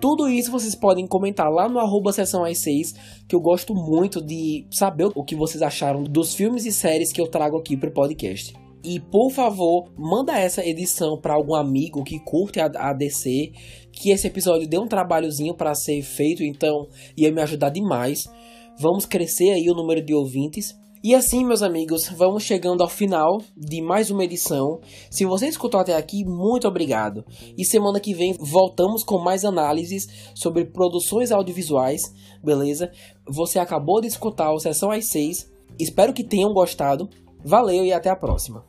Tudo 0.00 0.28
isso 0.28 0.52
vocês 0.52 0.76
podem 0.76 1.08
comentar 1.08 1.50
lá 1.50 1.68
no 1.68 1.80
arroba 1.80 2.12
sessão 2.12 2.44
às 2.44 2.58
6, 2.58 2.94
que 3.28 3.34
eu 3.34 3.40
gosto 3.40 3.74
muito 3.74 4.24
de 4.24 4.64
saber 4.70 5.10
o 5.14 5.24
que 5.24 5.34
vocês 5.34 5.60
acharam 5.60 6.04
dos 6.04 6.34
filmes 6.34 6.64
e 6.64 6.72
séries 6.72 7.12
que 7.12 7.20
eu 7.20 7.28
trago 7.28 7.58
aqui 7.58 7.76
pro 7.76 7.92
podcast. 7.92 8.54
E 8.84 9.00
por 9.00 9.30
favor, 9.30 9.90
manda 9.98 10.38
essa 10.38 10.64
edição 10.64 11.18
para 11.20 11.34
algum 11.34 11.56
amigo 11.56 12.04
que 12.04 12.20
curte 12.20 12.60
a, 12.60 12.66
a 12.66 12.92
DC, 12.92 13.50
que 13.92 14.12
esse 14.12 14.28
episódio 14.28 14.68
deu 14.68 14.82
um 14.82 14.86
trabalhozinho 14.86 15.56
para 15.56 15.74
ser 15.74 16.00
feito, 16.02 16.44
então 16.44 16.86
ia 17.16 17.32
me 17.32 17.42
ajudar 17.42 17.70
demais. 17.70 18.24
Vamos 18.78 19.04
crescer 19.04 19.50
aí 19.50 19.68
o 19.68 19.74
número 19.74 20.04
de 20.04 20.14
ouvintes. 20.14 20.78
E 21.02 21.14
assim, 21.14 21.44
meus 21.44 21.62
amigos, 21.62 22.08
vamos 22.08 22.42
chegando 22.42 22.82
ao 22.82 22.88
final 22.88 23.40
de 23.56 23.80
mais 23.80 24.10
uma 24.10 24.24
edição. 24.24 24.80
Se 25.08 25.24
você 25.24 25.46
escutou 25.46 25.78
até 25.78 25.94
aqui, 25.94 26.24
muito 26.24 26.66
obrigado. 26.66 27.24
E 27.56 27.64
semana 27.64 28.00
que 28.00 28.12
vem 28.12 28.34
voltamos 28.38 29.04
com 29.04 29.22
mais 29.22 29.44
análises 29.44 30.08
sobre 30.34 30.64
produções 30.64 31.30
audiovisuais, 31.30 32.02
beleza? 32.42 32.90
Você 33.28 33.60
acabou 33.60 34.00
de 34.00 34.08
escutar 34.08 34.52
o 34.52 34.58
Sessão 34.58 34.90
às 34.90 35.08
6. 35.08 35.48
Espero 35.78 36.12
que 36.12 36.24
tenham 36.24 36.52
gostado. 36.52 37.08
Valeu 37.44 37.84
e 37.84 37.92
até 37.92 38.10
a 38.10 38.16
próxima. 38.16 38.64